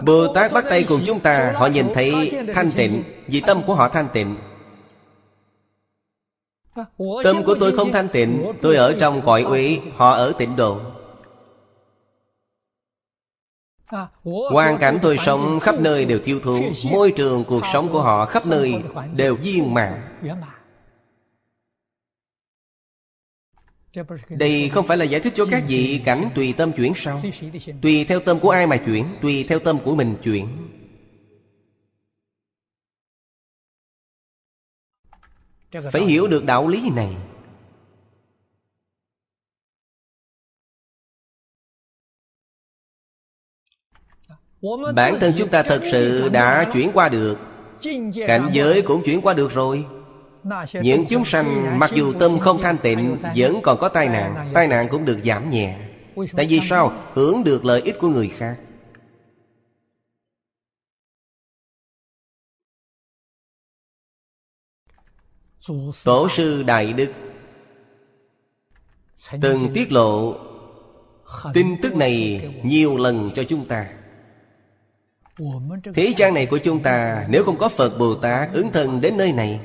[0.05, 3.75] Bồ Tát bắt tay cùng chúng ta Họ nhìn thấy thanh tịnh Vì tâm của
[3.75, 4.35] họ thanh tịnh.
[7.23, 10.81] Tâm của tôi không thanh tịnh Tôi ở trong cõi uy Họ ở tịnh độ
[14.23, 18.25] Hoàn cảnh tôi sống khắp nơi đều thiếu thốn Môi trường cuộc sống của họ
[18.25, 18.75] khắp nơi
[19.15, 20.01] đều viên mãn.
[24.29, 27.21] Đây không phải là giải thích cho các vị cảnh tùy tâm chuyển sao
[27.81, 30.47] Tùy theo tâm của ai mà chuyển Tùy theo tâm của mình chuyển.
[35.91, 37.15] Phải hiểu được đạo lý này
[44.95, 47.37] Bản thân chúng ta thật sự đã chuyển qua được.
[48.27, 49.85] Cảnh giới cũng chuyển qua được rồi.
[50.73, 54.51] Những chúng sanh mặc dù tâm không thanh tịnh Vẫn còn có tai nạn.
[54.53, 55.77] Tai nạn cũng được giảm nhẹ.
[56.35, 56.93] Tại vì sao?
[57.13, 58.57] Hưởng được lợi ích của người khác.
[66.03, 67.11] Tổ sư Đại Đức
[69.41, 70.35] Từng tiết lộ
[71.53, 73.87] Tin tức này nhiều lần cho chúng ta
[75.93, 79.17] Thế gian này của chúng ta Nếu không có Phật Bồ Tát ứng thân đến
[79.17, 79.59] nơi này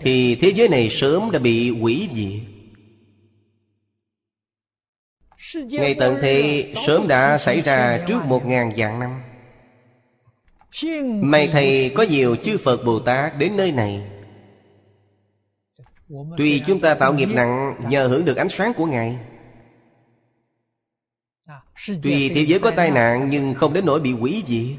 [0.00, 2.56] Thì thế giới này sớm đã bị hủy diệt.
[5.70, 9.22] Ngày tận thế sớm đã xảy ra trước một ngàn vạn năm.
[11.22, 14.02] May thầy có nhiều chư Phật Bồ Tát đến nơi này.
[16.36, 19.16] Tuy chúng ta tạo nghiệp nặng nhờ hưởng được ánh sáng của Ngài
[22.02, 24.76] Tuy thế giới có tai nạn nhưng không đến nỗi bị hủy diệt.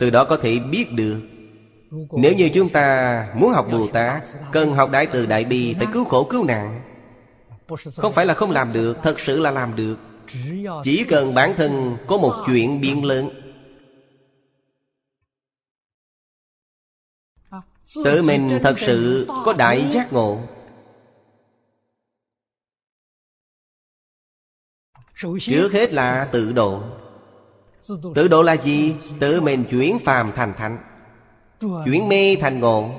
[0.00, 1.22] Từ đó có thể biết được
[2.12, 5.86] Nếu như chúng ta muốn học Bồ Tát Cần học Đại Từ Đại Bi Phải
[5.92, 6.82] cứu khổ cứu nạn.
[7.96, 9.96] Không phải là không làm được Thật sự là làm được.
[10.84, 13.30] Chỉ cần bản thân có một chuyện biện lớn.
[18.04, 20.40] Tự mình thật sự có đại giác ngộ
[25.16, 26.82] Trước hết là tự độ.
[28.14, 28.94] Tự độ là gì?
[29.20, 30.78] Tự mình chuyển phàm thành thánh.
[31.60, 32.90] Chuyển mê thành ngộ.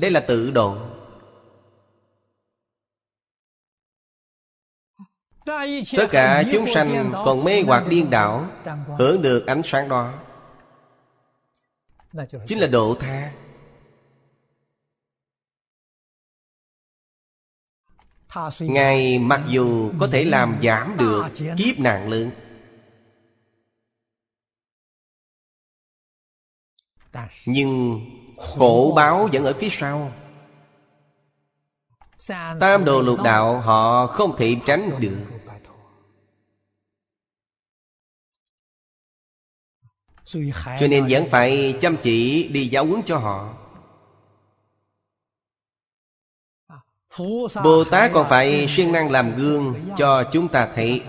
[0.00, 0.76] Đây là tự độ.
[5.96, 8.46] Tất cả chúng sanh còn mê hoặc điên đảo
[8.98, 10.12] Hưởng được ánh sáng đó.
[12.46, 13.32] Chính là độ tha
[18.60, 21.24] Ngài mặc dù có thể làm giảm được
[21.56, 22.30] kiếp nạn lớn.
[27.46, 28.00] Nhưng
[28.38, 30.12] khổ báo vẫn ở phía sau.
[32.60, 35.18] Tam đồ lục đạo họ không thể tránh được.
[40.54, 43.59] Cho nên vẫn phải chăm chỉ đi giáo huấn cho họ.
[47.64, 51.02] Bồ Tát còn phải siêng năng làm gương cho chúng ta thấy.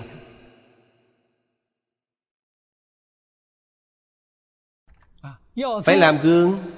[5.86, 6.72] Phải làm gương,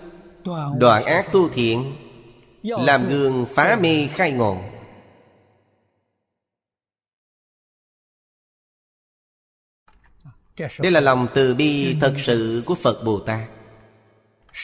[0.78, 1.96] Đoạn ác tu thiện,
[2.64, 4.62] Làm gương phá mê khai ngộ.
[10.58, 13.50] Đây là lòng từ bi thật sự của Phật Bồ Tát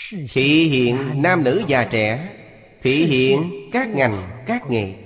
[0.10, 2.39] Thị hiện nam nữ già trẻ
[2.82, 5.06] thể hiện các ngành các nghề.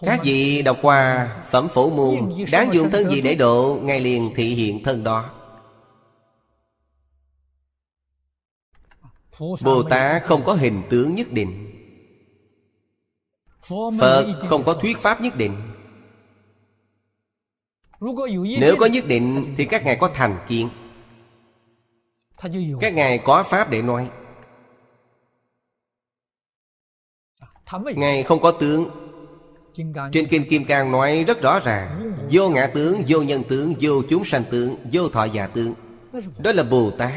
[0.00, 4.32] Các vị đọc qua phẩm phổ môn đáng dùng thân gì để độ ngay liền
[4.36, 5.32] thị hiện thân đó.
[9.38, 11.72] Bồ tát không có hình tướng nhất định.
[14.00, 15.56] Phật không có thuyết pháp nhất định.
[18.60, 20.68] Nếu có nhất định thì các ngài có thành kiến.
[22.80, 24.10] Các ngài có pháp để nói.
[27.96, 28.90] Ngài không có tướng.
[30.12, 32.12] Trên Kinh Kim Cang nói rất rõ ràng.
[32.30, 35.74] Vô ngã tướng, vô nhân tướng, vô chúng sanh tướng Vô thọ giả tướng.
[36.38, 37.12] Đó là Bồ Tát.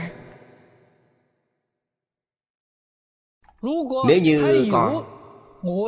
[4.07, 5.03] Nếu như còn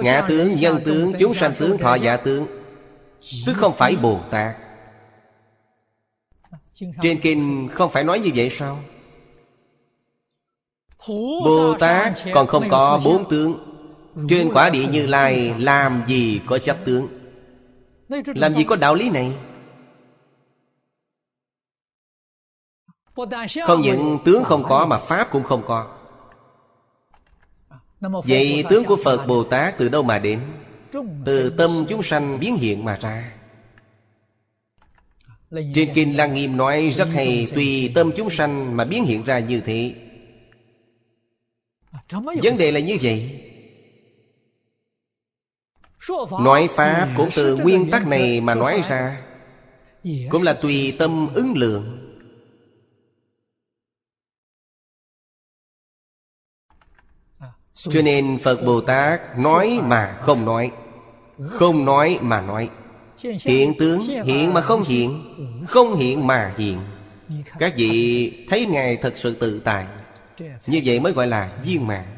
[0.03, 2.47] Ngã tướng, nhân tướng, chúng sanh tướng, thọ giả tướng
[3.45, 4.55] Tức không phải Bồ Tát.
[7.01, 8.79] Trên kinh không phải nói như vậy sao
[11.07, 13.57] Bồ Tát còn không có bốn tướng.
[14.29, 17.07] Trên quả địa như lai, Làm gì có chấp tướng?
[18.25, 19.33] Làm gì có đạo lý này?
[23.65, 25.87] Không những tướng không có Mà Pháp cũng không có.
[28.01, 30.41] Vậy tướng của Phật Bồ Tát từ đâu mà đến?
[31.25, 33.31] Từ tâm chúng sanh biến hiện mà ra.
[35.51, 39.39] Trên Kinh Lăng Nghiêm nói rất hay, Tùy tâm chúng sanh mà biến hiện ra
[39.39, 39.93] như thế.
[42.43, 43.47] Vấn đề là như vậy.
[46.39, 49.22] Nói Pháp cũng từ nguyên tắc này mà nói ra
[50.30, 52.07] Cũng là tùy tâm ứng lượng.
[57.73, 60.72] Cho nên Phật Bồ Tát nói mà không nói
[61.49, 62.69] Không nói mà nói.
[63.23, 65.35] Hiện tướng hiện mà không hiện
[65.68, 66.80] Không hiện mà hiện.
[67.59, 69.88] Các vị thấy Ngài thật sự tự tại
[70.67, 72.17] như vậy mới gọi là viên mạng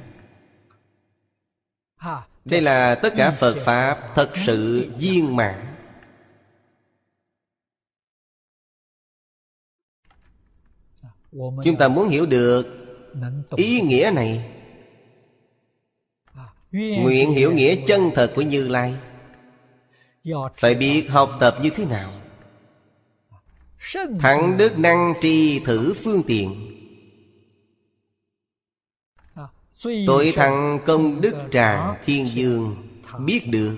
[2.45, 5.73] Đây là tất cả Phật Pháp thật sự viên mạng
[11.63, 12.65] Chúng ta muốn hiểu được
[13.55, 14.51] ý nghĩa này.
[16.71, 18.93] Nguyện hiểu nghĩa chân thật của Như Lai.
[20.57, 22.11] Phải biết học tập như thế nào?
[24.19, 26.79] Thẳng đức năng tri thử phương tiện.
[29.83, 32.75] Tội thằng công đức tràng thiên dương
[33.25, 33.77] Biết được.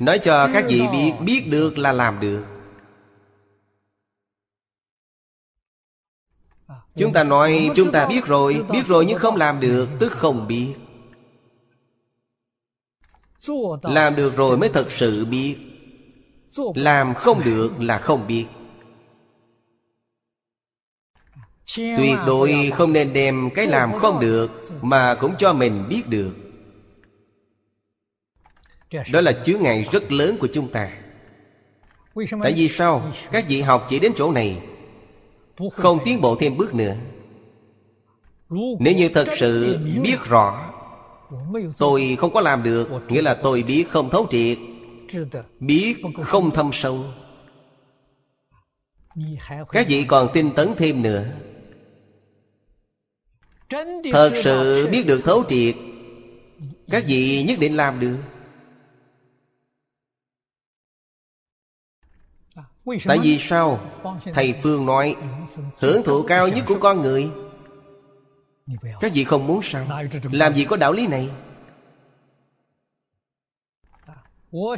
[0.00, 2.44] Nói cho các vị biết Biết được là làm được.
[6.94, 10.48] Chúng ta nói chúng ta biết rồi Biết rồi nhưng không làm được Tức không
[10.48, 10.74] biết.
[13.82, 15.56] Làm được rồi mới thật sự biết.
[16.74, 18.46] Làm không được là không biết
[21.76, 24.50] Tuyệt đối không nên đem cái làm không được
[24.82, 26.34] Mà cũng cho mình biết được.
[29.12, 30.90] Đó là chướng ngại rất lớn của chúng ta.
[32.42, 33.12] Tại vì sao?
[33.30, 34.62] Các vị học chỉ đến chỗ này
[35.72, 36.94] Không tiến bộ thêm bước nữa.
[38.78, 40.72] Nếu như thật sự biết rõ
[41.78, 44.58] Tôi không có làm được Nghĩa là tôi biết không thấu triệt
[45.60, 47.04] Biết không thâm sâu.
[49.72, 51.24] Các vị còn tinh tấn thêm nữa
[54.12, 55.74] Thật sự biết được thấu triệt.
[56.90, 58.16] Các vị nhất định làm được.
[63.04, 63.80] Tại vì sao?
[64.34, 65.16] Thầy Phương nói,
[65.78, 67.30] Hưởng thụ cao nhất của con người.
[69.00, 69.86] Các vị không muốn sao?
[70.32, 71.28] Làm gì có đạo lý này?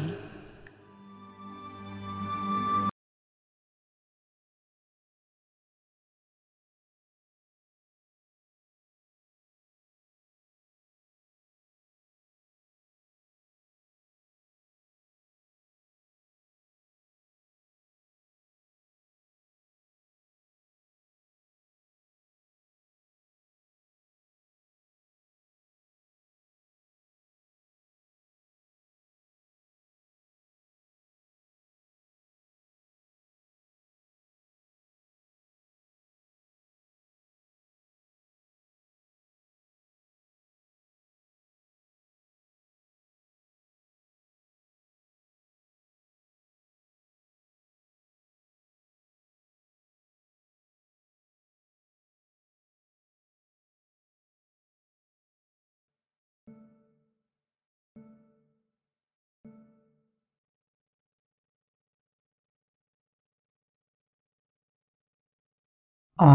[66.19, 66.31] a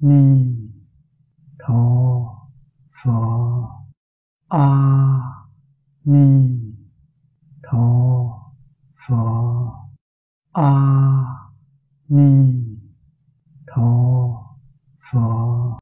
[0.00, 0.53] ni